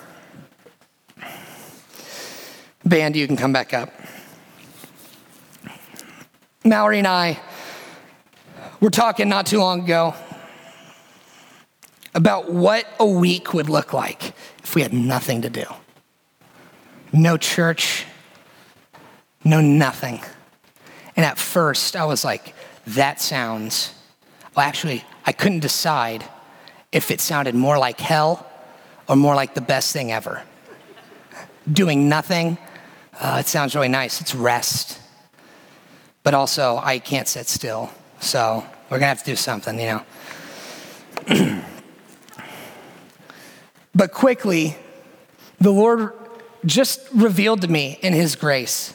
Band, 2.85 3.15
you 3.15 3.27
can 3.27 3.37
come 3.37 3.53
back 3.53 3.73
up. 3.73 3.91
Mallory 6.65 6.99
and 6.99 7.07
I 7.07 7.41
were 8.81 8.91
talking 8.91 9.29
not 9.29 9.47
too 9.47 9.59
long 9.59 9.83
ago 9.83 10.15
about 12.15 12.53
what 12.53 12.87
a 12.99 13.07
week 13.07 13.55
would 13.55 13.69
look 13.69 13.93
like 13.93 14.33
if 14.63 14.75
we 14.75 14.83
had 14.83 14.93
nothing 14.93 15.43
to 15.43 15.51
do. 15.51 15.65
No 17.13 17.37
church, 17.37 18.07
no 19.45 19.61
nothing. 19.61 20.21
And 21.17 21.27
at 21.27 21.39
first, 21.39 21.95
I 21.97 22.05
was 22.05 22.25
like, 22.25 22.55
that 22.87 23.21
sounds, 23.21 23.95
well, 24.57 24.67
actually, 24.67 25.05
I 25.27 25.33
couldn't 25.33 25.61
decide 25.61 26.25
if 26.93 27.11
it 27.11 27.21
sounded 27.21 27.55
more 27.55 27.79
like 27.79 27.99
hell 27.99 28.47
or 29.09 29.17
more 29.17 29.35
like 29.35 29.55
the 29.55 29.61
best 29.61 29.93
thing 29.93 30.13
ever. 30.13 30.43
Doing 31.71 32.09
nothing, 32.09 32.59
uh, 33.21 33.39
it 33.41 33.47
sounds 33.47 33.75
really 33.75 33.89
nice. 33.89 34.21
It's 34.21 34.35
rest. 34.35 35.01
But 36.23 36.35
also, 36.35 36.81
I 36.83 36.99
can't 36.99 37.27
sit 37.27 37.49
still. 37.49 37.91
So 38.21 38.65
we're 38.85 38.99
going 38.99 39.01
to 39.01 39.07
have 39.07 39.19
to 39.21 39.25
do 39.25 39.37
something, 39.37 39.81
you 39.81 40.03
know. 41.29 41.63
but 43.95 44.13
quickly, 44.13 44.77
the 45.61 45.71
Lord 45.73 46.13
just 46.65 47.01
revealed 47.15 47.63
to 47.63 47.69
me 47.69 47.99
in 48.03 48.13
His 48.13 48.37
grace 48.37 48.95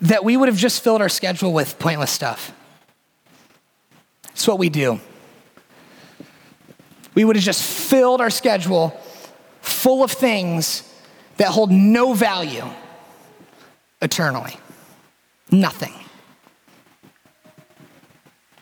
that 0.00 0.24
we 0.24 0.36
would 0.36 0.48
have 0.48 0.58
just 0.58 0.82
filled 0.82 1.00
our 1.00 1.08
schedule 1.08 1.52
with 1.52 1.78
pointless 1.78 2.10
stuff. 2.10 2.52
It's 4.30 4.46
what 4.46 4.58
we 4.58 4.68
do. 4.68 5.00
We 7.18 7.24
would 7.24 7.34
have 7.34 7.44
just 7.44 7.64
filled 7.64 8.20
our 8.20 8.30
schedule 8.30 8.90
full 9.60 10.04
of 10.04 10.12
things 10.12 10.84
that 11.38 11.48
hold 11.48 11.72
no 11.72 12.14
value 12.14 12.62
eternally. 14.00 14.56
Nothing. 15.50 15.94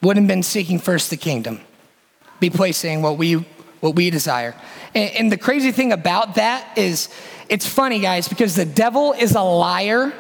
Wouldn't 0.00 0.24
have 0.24 0.34
been 0.34 0.42
seeking 0.42 0.78
first 0.78 1.10
the 1.10 1.18
kingdom, 1.18 1.60
be 2.40 2.48
placing 2.48 3.02
what 3.02 3.18
we 3.18 3.44
what 3.80 3.94
we 3.94 4.08
desire. 4.08 4.54
And, 4.94 5.10
and 5.16 5.30
the 5.30 5.36
crazy 5.36 5.70
thing 5.70 5.92
about 5.92 6.36
that 6.36 6.78
is 6.78 7.10
it's 7.50 7.66
funny, 7.66 7.98
guys, 7.98 8.26
because 8.26 8.56
the 8.56 8.64
devil 8.64 9.12
is 9.12 9.34
a 9.34 9.42
liar. 9.42 10.14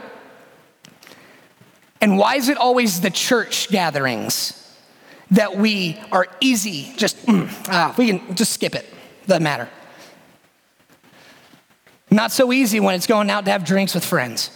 And 2.02 2.18
why 2.18 2.34
is 2.34 2.50
it 2.50 2.58
always 2.58 3.00
the 3.00 3.08
church 3.08 3.70
gatherings 3.70 4.62
that 5.32 5.56
we 5.56 5.98
are 6.12 6.26
easy, 6.40 6.92
just, 6.96 7.16
mm, 7.26 7.48
ah, 7.68 7.94
we 7.98 8.06
can 8.06 8.36
just 8.36 8.52
skip 8.52 8.74
it, 8.74 8.86
doesn't 9.26 9.42
matter. 9.42 9.68
Not 12.10 12.30
so 12.30 12.52
easy 12.52 12.78
when 12.78 12.94
it's 12.94 13.06
going 13.06 13.30
out 13.30 13.44
to 13.46 13.50
have 13.50 13.64
drinks 13.64 13.94
with 13.94 14.04
friends. 14.04 14.50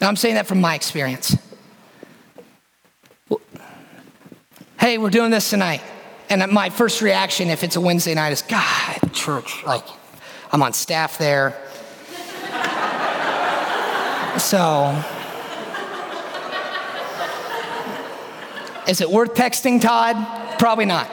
Now, 0.00 0.08
I'm 0.08 0.16
saying 0.16 0.36
that 0.36 0.46
from 0.46 0.60
my 0.60 0.74
experience. 0.74 1.36
Hey, 4.80 4.96
we're 4.96 5.10
doing 5.10 5.30
this 5.30 5.50
tonight. 5.50 5.82
And 6.30 6.50
my 6.52 6.70
first 6.70 7.02
reaction, 7.02 7.48
if 7.48 7.64
it's 7.64 7.76
a 7.76 7.80
Wednesday 7.80 8.14
night, 8.14 8.32
is 8.32 8.42
God, 8.42 9.12
church, 9.12 9.64
like, 9.64 9.84
I'm 10.52 10.62
on 10.62 10.72
staff 10.72 11.18
there. 11.18 11.50
so, 14.38 15.04
Is 18.88 19.02
it 19.02 19.10
worth 19.10 19.34
texting 19.34 19.80
Todd? 19.80 20.16
Probably 20.58 20.86
not. 20.86 21.08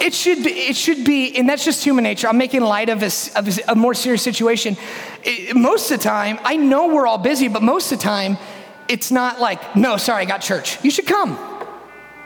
It 0.00 0.14
should 0.14 0.42
be, 0.42 0.50
it 0.50 0.76
should 0.76 1.04
be, 1.04 1.36
and 1.36 1.46
that's 1.48 1.64
just 1.64 1.84
human 1.84 2.04
nature. 2.04 2.26
I'm 2.28 2.38
making 2.38 2.62
light 2.62 2.88
of 2.88 3.02
a, 3.02 3.10
of 3.36 3.58
a 3.68 3.74
more 3.74 3.92
serious 3.92 4.22
situation. 4.22 4.78
It, 5.22 5.54
most 5.54 5.90
of 5.90 5.98
the 5.98 6.04
time, 6.04 6.38
I 6.42 6.56
know 6.56 6.94
we're 6.94 7.06
all 7.06 7.18
busy, 7.18 7.48
but 7.48 7.62
most 7.62 7.92
of 7.92 7.98
the 7.98 8.04
time, 8.04 8.38
it's 8.88 9.10
not 9.10 9.40
like, 9.40 9.76
no, 9.76 9.98
sorry, 9.98 10.22
I 10.22 10.24
got 10.24 10.38
church. 10.38 10.82
You 10.82 10.90
should 10.90 11.06
come. 11.06 11.38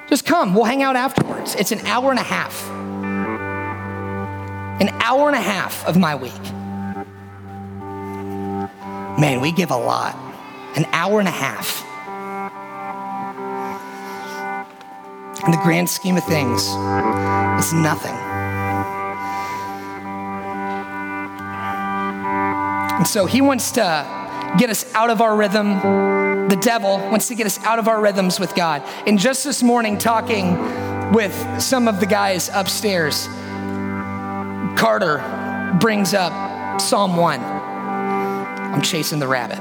Just 0.09 0.25
come. 0.25 0.55
We'll 0.55 0.65
hang 0.65 0.83
out 0.83 0.95
afterwards. 0.95 1.57
It's 1.57 1.73
an 1.73 1.81
hour 1.81 2.11
and 2.11 2.21
a 2.21 2.23
half. 2.23 2.71
An 4.81 4.91
hour 5.01 5.27
and 5.27 5.37
a 5.37 5.41
half 5.41 5.85
of 5.87 5.99
my 5.99 6.15
week. 6.15 6.33
Man, 9.19 9.41
we 9.41 9.51
give 9.51 9.71
a 9.71 9.77
lot. 9.77 10.15
An 10.77 10.87
hour 10.93 11.19
and 11.19 11.29
a 11.29 11.33
half. 11.33 11.85
In 15.47 15.51
the 15.51 15.61
grand 15.63 15.89
scheme 15.89 16.17
of 16.17 16.25
things, 16.25 16.63
is 16.63 17.73
nothing. 17.73 18.15
And 22.97 23.07
so 23.07 23.27
he 23.27 23.41
wants 23.41 23.73
to 23.73 24.07
get 24.57 24.71
us 24.71 24.85
out 24.95 25.11
of 25.11 25.21
our 25.21 25.37
rhythm. 25.37 26.49
The 26.49 26.59
devil 26.61 26.99
wants 26.99 27.29
to 27.29 27.35
get 27.35 27.47
us 27.47 27.59
out 27.65 27.79
of 27.79 27.89
our 27.89 28.01
rhythms 28.01 28.39
with 28.39 28.55
God. 28.55 28.83
And 29.07 29.19
just 29.19 29.45
this 29.45 29.63
morning, 29.63 29.99
talking 29.99 31.13
with 31.13 31.35
some 31.61 31.89
of 31.89 32.01
the 32.01 32.07
guys 32.07 32.51
upstairs, 32.55 33.27
Carter 34.79 35.77
brings 35.81 36.15
up 36.15 36.81
Psalm 36.81 37.17
1. 37.17 37.41
I'm 37.41 38.83
chasing 38.83 39.19
the 39.19 39.29
rabbit. 39.29 39.59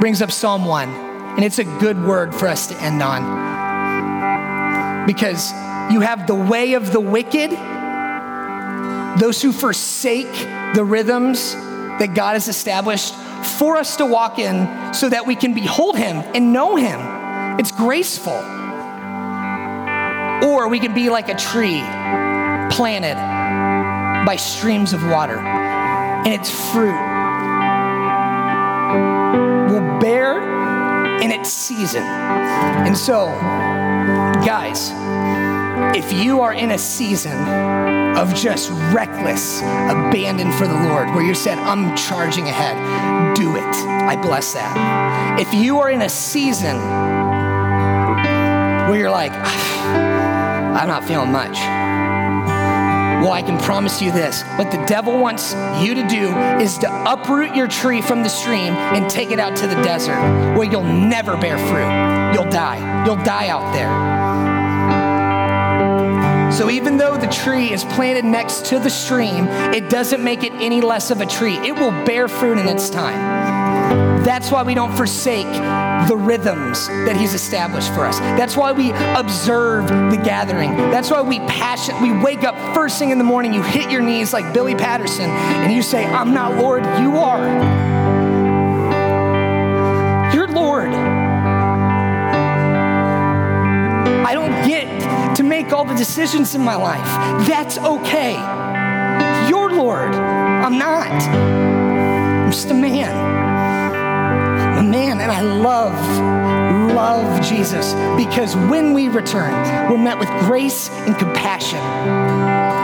Brings 0.00 0.20
up 0.20 0.32
Psalm 0.32 0.64
1. 0.64 1.03
And 1.36 1.44
it's 1.44 1.58
a 1.58 1.64
good 1.64 2.02
word 2.02 2.34
for 2.34 2.48
us 2.48 2.68
to 2.68 2.80
end 2.80 3.02
on. 3.02 3.22
Because 5.06 5.52
you 5.92 6.00
have 6.00 6.26
the 6.26 6.34
way 6.34 6.74
of 6.74 6.92
the 6.92 7.00
wicked, 7.00 7.50
those 9.20 9.42
who 9.42 9.52
forsake 9.52 10.32
the 10.74 10.84
rhythms 10.84 11.54
that 11.54 12.14
God 12.14 12.34
has 12.34 12.48
established 12.48 13.14
for 13.58 13.76
us 13.76 13.96
to 13.96 14.06
walk 14.06 14.38
in 14.38 14.94
so 14.94 15.08
that 15.08 15.26
we 15.26 15.36
can 15.36 15.54
behold 15.54 15.96
Him 15.96 16.18
and 16.34 16.52
know 16.52 16.76
Him. 16.76 17.00
It's 17.60 17.70
graceful. 17.70 18.40
Or 20.48 20.68
we 20.68 20.80
can 20.80 20.94
be 20.94 21.10
like 21.10 21.28
a 21.28 21.34
tree 21.34 21.80
planted 22.74 23.14
by 24.26 24.36
streams 24.36 24.92
of 24.92 25.04
water, 25.04 25.38
and 25.38 26.32
its 26.32 26.50
fruit 26.72 27.13
in 31.24 31.32
its 31.32 31.50
season. 31.50 32.02
And 32.02 32.94
so, 32.96 33.28
guys, 34.44 34.90
if 35.96 36.12
you 36.12 36.42
are 36.42 36.52
in 36.52 36.72
a 36.72 36.78
season 36.78 37.32
of 38.18 38.34
just 38.34 38.68
reckless 38.92 39.60
abandon 39.60 40.52
for 40.52 40.66
the 40.66 40.74
Lord, 40.74 41.08
where 41.08 41.24
you 41.24 41.34
said, 41.34 41.56
I'm 41.58 41.96
charging 41.96 42.48
ahead, 42.48 43.34
do 43.34 43.56
it. 43.56 43.62
I 43.62 44.16
bless 44.16 44.52
that. 44.52 45.40
If 45.40 45.54
you 45.54 45.80
are 45.80 45.90
in 45.90 46.02
a 46.02 46.10
season 46.10 46.76
where 48.86 48.98
you're 48.98 49.10
like, 49.10 49.32
I'm 49.32 50.88
not 50.88 51.04
feeling 51.04 51.32
much, 51.32 51.56
well, 53.24 53.32
I 53.32 53.40
can 53.40 53.58
promise 53.58 54.02
you 54.02 54.12
this 54.12 54.42
what 54.58 54.70
the 54.70 54.84
devil 54.84 55.18
wants 55.18 55.54
you 55.82 55.94
to 55.94 56.06
do 56.06 56.28
is 56.60 56.76
to 56.78 57.10
uproot 57.10 57.56
your 57.56 57.66
tree 57.66 58.02
from 58.02 58.22
the 58.22 58.28
stream 58.28 58.74
and 58.74 59.08
take 59.08 59.30
it 59.30 59.38
out 59.38 59.56
to 59.56 59.66
the 59.66 59.76
desert 59.76 60.20
where 60.54 60.70
you'll 60.70 60.84
never 60.84 61.34
bear 61.38 61.56
fruit. 61.56 62.34
You'll 62.34 62.50
die. 62.52 63.06
You'll 63.06 63.24
die 63.24 63.48
out 63.48 63.72
there. 63.72 64.12
So 66.52 66.68
even 66.68 66.98
though 66.98 67.16
the 67.16 67.28
tree 67.28 67.72
is 67.72 67.82
planted 67.82 68.26
next 68.26 68.66
to 68.66 68.78
the 68.78 68.90
stream, 68.90 69.46
it 69.72 69.88
doesn't 69.88 70.22
make 70.22 70.44
it 70.44 70.52
any 70.56 70.82
less 70.82 71.10
of 71.10 71.22
a 71.22 71.26
tree. 71.26 71.54
It 71.66 71.72
will 71.72 71.92
bear 72.04 72.28
fruit 72.28 72.58
in 72.58 72.68
its 72.68 72.90
time. 72.90 74.22
That's 74.22 74.50
why 74.50 74.62
we 74.64 74.74
don't 74.74 74.94
forsake 74.94 75.46
the 76.08 76.16
rhythms 76.16 76.88
that 76.88 77.16
he's 77.16 77.34
established 77.34 77.92
for 77.94 78.04
us. 78.04 78.18
That's 78.18 78.56
why 78.56 78.72
we 78.72 78.92
observe 78.92 79.88
the 79.88 80.20
gathering. 80.22 80.76
That's 80.76 81.10
why 81.10 81.22
we 81.22 81.38
passion 81.40 82.00
we 82.02 82.12
wake 82.12 82.44
up 82.44 82.54
first 82.74 82.98
thing 82.98 83.10
in 83.10 83.18
the 83.18 83.24
morning, 83.24 83.52
you 83.52 83.62
hit 83.62 83.90
your 83.90 84.02
knees 84.02 84.32
like 84.32 84.52
Billy 84.52 84.74
Patterson, 84.74 85.30
and 85.30 85.72
you 85.72 85.82
say, 85.82 86.04
I'm 86.04 86.34
not 86.34 86.56
Lord, 86.56 86.84
you 87.00 87.16
are. 87.16 87.44
You're 90.34 90.48
Lord. 90.48 90.94
I 94.24 94.32
don't 94.32 94.66
get 94.66 95.36
to 95.36 95.42
make 95.42 95.72
all 95.72 95.84
the 95.84 95.94
decisions 95.94 96.54
in 96.54 96.60
my 96.62 96.76
life. 96.76 97.04
That's 97.46 97.78
okay. 97.78 98.32
You're 99.48 99.72
Lord. 99.72 100.14
I'm 100.14 100.78
not. 100.78 101.10
I'm 101.10 102.50
just 102.50 102.70
a 102.70 102.74
man. 102.74 103.33
Man, 104.90 105.20
and 105.20 105.32
I 105.32 105.40
love, 105.40 105.94
love 106.94 107.42
Jesus 107.42 107.94
because 108.16 108.54
when 108.54 108.92
we 108.92 109.08
return, 109.08 109.52
we're 109.90 109.98
met 109.98 110.18
with 110.18 110.28
grace 110.46 110.90
and 110.90 111.16
compassion. 111.18 111.78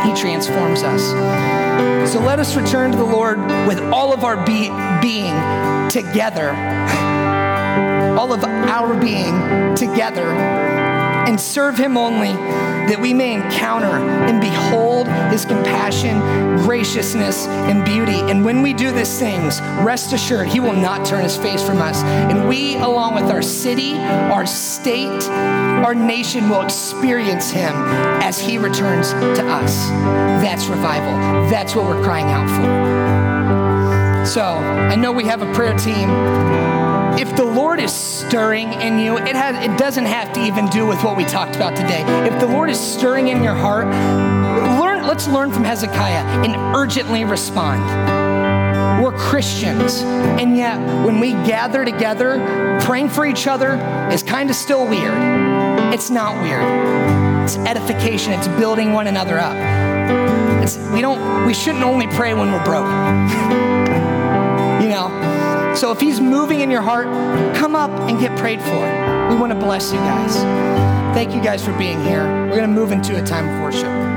He 0.09 0.15
transforms 0.19 0.83
us. 0.83 2.11
So 2.11 2.19
let 2.21 2.41
us 2.41 2.57
return 2.57 2.91
to 2.93 2.97
the 2.97 3.05
Lord 3.05 3.39
with 3.67 3.81
all 3.93 4.13
of 4.15 4.25
our 4.25 4.37
be- 4.45 4.71
being 5.01 5.35
together, 5.91 6.51
all 8.19 8.33
of 8.33 8.43
our 8.45 8.95
being 8.99 9.75
together, 9.75 10.31
and 10.31 11.41
serve 11.41 11.77
Him 11.77 11.97
only 11.97 12.31
that 12.89 12.99
we 13.01 13.13
may 13.13 13.35
encounter 13.35 13.87
and 13.87 14.41
behold 14.41 15.09
his 15.31 15.45
compassion, 15.45 16.19
graciousness, 16.59 17.47
and 17.47 17.85
beauty. 17.85 18.21
And 18.31 18.45
when 18.45 18.63
we 18.63 18.73
do 18.73 18.91
these 18.93 19.19
things, 19.19 19.61
rest 19.83 20.13
assured 20.13 20.49
he 20.49 20.61
will 20.61 20.75
not 20.75 21.05
turn 21.07 21.23
his 21.23 21.37
face 21.37 21.63
from 21.63 21.79
us. 21.79 22.03
And 22.03 22.49
we, 22.49 22.77
along 22.77 23.15
with 23.15 23.25
our 23.25 23.43
city, 23.43 23.95
our 23.95 24.47
state, 24.47 25.23
our 25.29 25.95
nation, 25.95 26.49
will 26.49 26.63
experience 26.63 27.51
him 27.51 27.73
as 28.23 28.39
he 28.39 28.59
returns 28.59 29.13
to 29.13 29.47
us. 29.47 29.89
That's 30.43 30.67
revival. 30.67 31.13
That's 31.51 31.75
what 31.75 31.87
we're 31.87 32.03
crying 32.03 32.27
out 32.27 32.49
for. 32.49 34.27
So 34.27 34.43
I 34.43 34.95
know 34.97 35.13
we 35.13 35.25
have 35.25 35.43
a 35.43 35.53
prayer 35.55 35.77
team 35.77 36.09
if 37.19 37.35
the 37.37 37.45
Lord 37.45 37.81
is 37.81 37.93
stirring 37.93 38.73
in 38.75 38.99
you, 38.99 39.19
it, 39.19 39.35
has, 39.35 39.65
it 39.65 39.77
doesn't 39.79 40.07
have 40.07 40.33
to 40.35 40.45
even 40.45 40.69
do 40.69 40.87
with 40.87 41.03
what 41.03 41.17
we 41.17 41.25
talked 41.25 41.57
about 41.57 41.77
today. 41.77 42.03
If 42.27 42.41
the 42.41 42.47
Lord 42.47 42.71
is 42.71 42.79
stirring 42.79 43.29
in 43.29 43.43
your 43.43 43.55
heart, 43.55 43.87
learn, 44.81 45.07
let's 45.07 45.27
learn 45.29 45.51
from 45.53 45.65
Hezekiah 45.65 46.45
and 46.45 46.55
urgently 46.77 47.25
respond. 47.25 47.81
We're 49.03 49.13
Christians, 49.13 50.03
and 50.03 50.57
yet 50.57 50.79
when 51.05 51.21
we 51.21 51.33
gather 51.33 51.85
together, 51.85 52.79
praying 52.83 53.09
for 53.09 53.25
each 53.25 53.47
other 53.47 53.75
is 54.13 54.23
kind 54.23 54.51
of 54.51 54.57
still 54.57 54.87
weird. 54.87 55.15
It's 55.95 56.11
not 56.11 56.41
weird. 56.43 56.65
It's 57.45 57.57
edification. 57.57 58.33
It's 58.35 58.49
building 58.49 58.93
one 58.93 59.07
another 59.07 59.39
up. 59.39 59.57
It's, 60.63 60.77
we 60.93 61.01
don't. 61.01 61.47
We 61.47 61.55
shouldn't 61.55 61.83
only 61.83 62.07
pray 62.09 62.35
when 62.35 62.53
we're 62.53 62.65
broke. 62.65 62.85
you 64.83 64.89
know. 64.89 65.30
So 65.77 65.93
if 65.93 66.01
he's 66.01 66.21
moving 66.21 66.61
in 66.61 66.71
your 66.71 66.83
heart, 66.83 67.07
come 67.57 67.75
up 67.75 67.91
and 67.91 68.19
get 68.19 68.37
prayed 68.39 68.61
for. 68.61 69.31
We 69.31 69.37
want 69.37 69.53
to 69.53 69.59
bless 69.59 69.93
you 69.93 69.99
guys. 69.99 70.35
Thank 71.15 71.35
you 71.35 71.41
guys 71.41 71.65
for 71.65 71.73
being 71.79 72.03
here. 72.05 72.25
We're 72.49 72.57
going 72.57 72.63
to 72.63 72.75
move 72.75 72.93
into 72.93 73.21
a 73.21 73.25
time 73.25 73.49
of 73.49 73.63
worship. 73.63 74.10